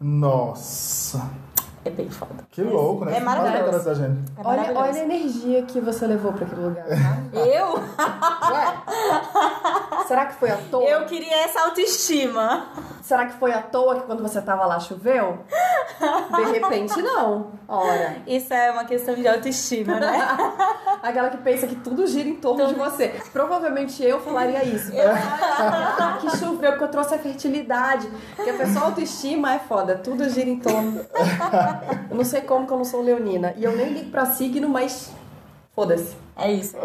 Nossa, 0.00 1.30
É 1.84 1.90
bem 1.90 2.10
foda. 2.10 2.44
que 2.50 2.62
louco, 2.62 3.04
né? 3.04 3.16
É 3.16 3.20
maravilhoso. 3.20 3.94
gente. 3.94 4.20
É 4.36 4.40
Olha, 4.40 4.56
maravilhoso. 4.62 4.80
olha 4.88 5.00
a 5.00 5.04
energia 5.04 5.62
que 5.62 5.80
você 5.80 6.06
levou 6.06 6.32
pra 6.32 6.44
aquele 6.44 6.60
lugar, 6.62 6.84
tá? 6.86 7.38
Eu? 7.38 7.74
Ué? 8.52 10.04
Será 10.06 10.26
que 10.26 10.34
foi 10.34 10.50
à 10.50 10.56
toa? 10.70 10.82
Eu 10.84 11.06
queria 11.06 11.44
essa 11.44 11.60
autoestima. 11.62 12.66
Será 13.02 13.26
que 13.26 13.34
foi 13.34 13.52
à 13.52 13.62
toa 13.62 13.96
que 13.96 14.02
quando 14.06 14.22
você 14.22 14.40
tava 14.42 14.66
lá 14.66 14.78
choveu? 14.80 15.38
De 16.00 16.52
repente, 16.52 17.02
não. 17.02 17.52
Ora. 17.68 18.16
Isso 18.26 18.52
é 18.52 18.70
uma 18.70 18.84
questão 18.84 19.14
de 19.14 19.28
autoestima, 19.28 20.00
né? 20.00 20.28
Aquela 21.02 21.30
que 21.30 21.36
pensa 21.38 21.66
que 21.66 21.76
tudo 21.76 22.06
gira 22.06 22.28
em 22.28 22.36
torno 22.36 22.66
de 22.66 22.74
você. 22.74 23.14
Provavelmente 23.32 24.02
eu 24.02 24.20
falaria 24.20 24.64
isso. 24.64 24.90
que 26.20 26.36
choveu, 26.36 26.70
porque 26.70 26.84
eu 26.84 26.88
trouxe 26.88 27.14
a 27.14 27.18
fertilidade. 27.18 28.10
Porque 28.34 28.50
a 28.50 28.54
pessoa 28.54 28.86
autoestima 28.86 29.54
é 29.54 29.58
foda. 29.58 29.96
Tudo 29.96 30.28
gira 30.28 30.48
em 30.48 30.58
torno. 30.58 31.04
Eu 32.10 32.16
não 32.16 32.24
sei 32.24 32.40
como 32.40 32.66
que 32.66 32.72
eu 32.72 32.78
não 32.78 32.84
sou 32.84 33.02
leonina. 33.02 33.54
E 33.56 33.64
eu 33.64 33.76
nem 33.76 33.90
ligo 33.90 34.10
pra 34.10 34.26
signo, 34.26 34.68
mas 34.68 35.12
foda-se. 35.74 36.16
É 36.36 36.50
isso. 36.50 36.76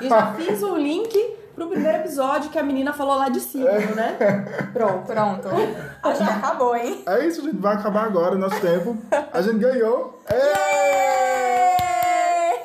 E 0.00 0.08
já 0.08 0.34
fiz 0.34 0.62
um 0.62 0.76
link 0.76 1.39
pro 1.60 1.68
primeiro 1.68 1.98
episódio 1.98 2.48
que 2.50 2.58
a 2.58 2.62
menina 2.62 2.90
falou 2.90 3.16
lá 3.16 3.28
de 3.28 3.38
signo, 3.38 3.94
né? 3.94 4.16
Pronto. 4.72 5.04
Pronto. 5.06 5.48
Acho 6.02 6.24
que 6.24 6.30
acabou, 6.30 6.74
hein? 6.74 7.02
É 7.06 7.26
isso, 7.26 7.42
gente. 7.42 7.58
Vai 7.58 7.74
acabar 7.74 8.04
agora 8.04 8.34
o 8.34 8.38
nosso 8.38 8.58
tempo. 8.60 8.96
A 9.30 9.42
gente 9.42 9.58
ganhou. 9.58 10.22
Ê! 10.30 10.36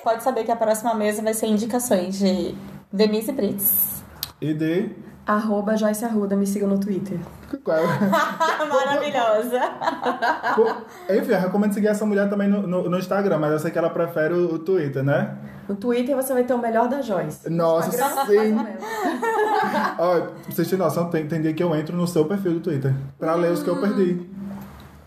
Pode 0.02 0.24
saber 0.24 0.46
que 0.46 0.52
a 0.52 0.56
próxima 0.56 0.94
mesa 0.94 1.22
vai 1.22 1.34
ser 1.34 1.48
indicações 1.48 2.18
de 2.18 2.56
Denise 2.92 3.34
Brits. 3.34 4.02
E 4.40 4.54
de. 4.54 4.92
Arroba 5.28 5.76
Joyce 5.76 6.06
Arruda, 6.06 6.36
me 6.36 6.46
siga 6.46 6.68
no 6.68 6.80
Twitter. 6.80 7.20
Qual 7.64 7.78
é? 7.78 7.82
Maravilhosa. 8.70 9.60
Enfim, 11.10 11.32
eu 11.32 11.40
recomendo 11.40 11.74
seguir 11.74 11.88
essa 11.88 12.06
mulher 12.06 12.30
também 12.30 12.48
no, 12.48 12.66
no, 12.66 12.90
no 12.90 12.98
Instagram, 12.98 13.40
mas 13.40 13.52
eu 13.52 13.60
sei 13.60 13.72
que 13.72 13.78
ela 13.78 13.90
prefere 13.90 14.36
o, 14.36 14.54
o 14.54 14.60
Twitter, 14.60 15.04
né? 15.04 15.36
No 15.68 15.76
Twitter 15.76 16.16
você 16.16 16.34
vai 16.34 16.44
ter 16.44 16.54
o 16.54 16.60
melhor 16.60 16.88
da 16.88 17.02
Joyce. 17.02 17.50
Nossa, 17.50 17.90
Instagram, 17.90 18.26
sim. 18.26 18.56
Ó, 19.98 20.20
pra 20.22 20.32
vocês 20.50 20.68
terem 20.70 20.86
noção, 20.86 21.10
tem, 21.10 21.28
tem 21.28 21.42
dia 21.42 21.54
que 21.54 21.64
eu 21.64 21.76
entro 21.76 21.96
no 21.98 22.08
seu 22.08 22.26
perfil 22.26 22.54
do 22.54 22.60
Twitter 22.60 22.94
pra 23.18 23.34
ler 23.36 23.52
os 23.52 23.64
que 23.64 23.70
eu 23.70 23.80
perdi. 23.82 24.30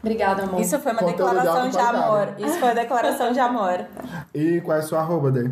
Obrigada, 0.03 0.43
amor. 0.45 0.61
Isso 0.61 0.79
foi 0.79 0.93
uma 0.93 1.01
Conteúdo 1.03 1.31
de 1.31 1.35
declaração 1.37 1.57
alta 1.57 1.71
de 1.71 1.77
qualidade. 1.77 2.05
amor. 2.05 2.29
Isso 2.39 2.59
foi 2.59 2.69
uma 2.69 2.75
declaração 2.75 3.33
de 3.33 3.41
amor. 3.41 3.85
E 4.35 4.61
qual 4.63 4.77
é 4.77 4.81
a 4.81 4.83
sua 4.83 5.01
arroba, 5.01 5.31
Day? 5.31 5.51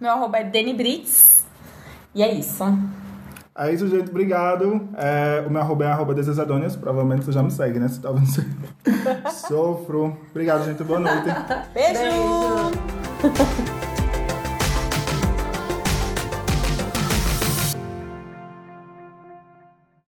Meu 0.00 0.10
arroba 0.10 0.38
é 0.38 0.44
Deni 0.44 0.74
Brits. 0.74 1.44
E 2.14 2.22
é 2.22 2.32
isso. 2.32 2.64
É 3.58 3.72
isso, 3.72 3.88
gente. 3.88 4.10
Obrigado. 4.10 4.86
É, 4.96 5.44
o 5.46 5.50
meu 5.50 5.60
arroba 5.62 5.84
é 5.84 5.88
arroba 5.88 6.14
desesadonias. 6.14 6.76
Provavelmente 6.76 7.24
você 7.24 7.32
já 7.32 7.42
me 7.42 7.50
segue, 7.50 7.78
né? 7.78 7.88
Você 7.88 8.00
tá 8.00 8.10
vendo 8.12 8.24
isso 8.24 8.40
aí. 8.40 9.32
Sofro. 9.32 10.16
Obrigado, 10.30 10.64
gente. 10.64 10.82
Boa 10.84 11.00
noite. 11.00 11.24
Beijo. 11.72 12.00
Beijo. 13.22 13.85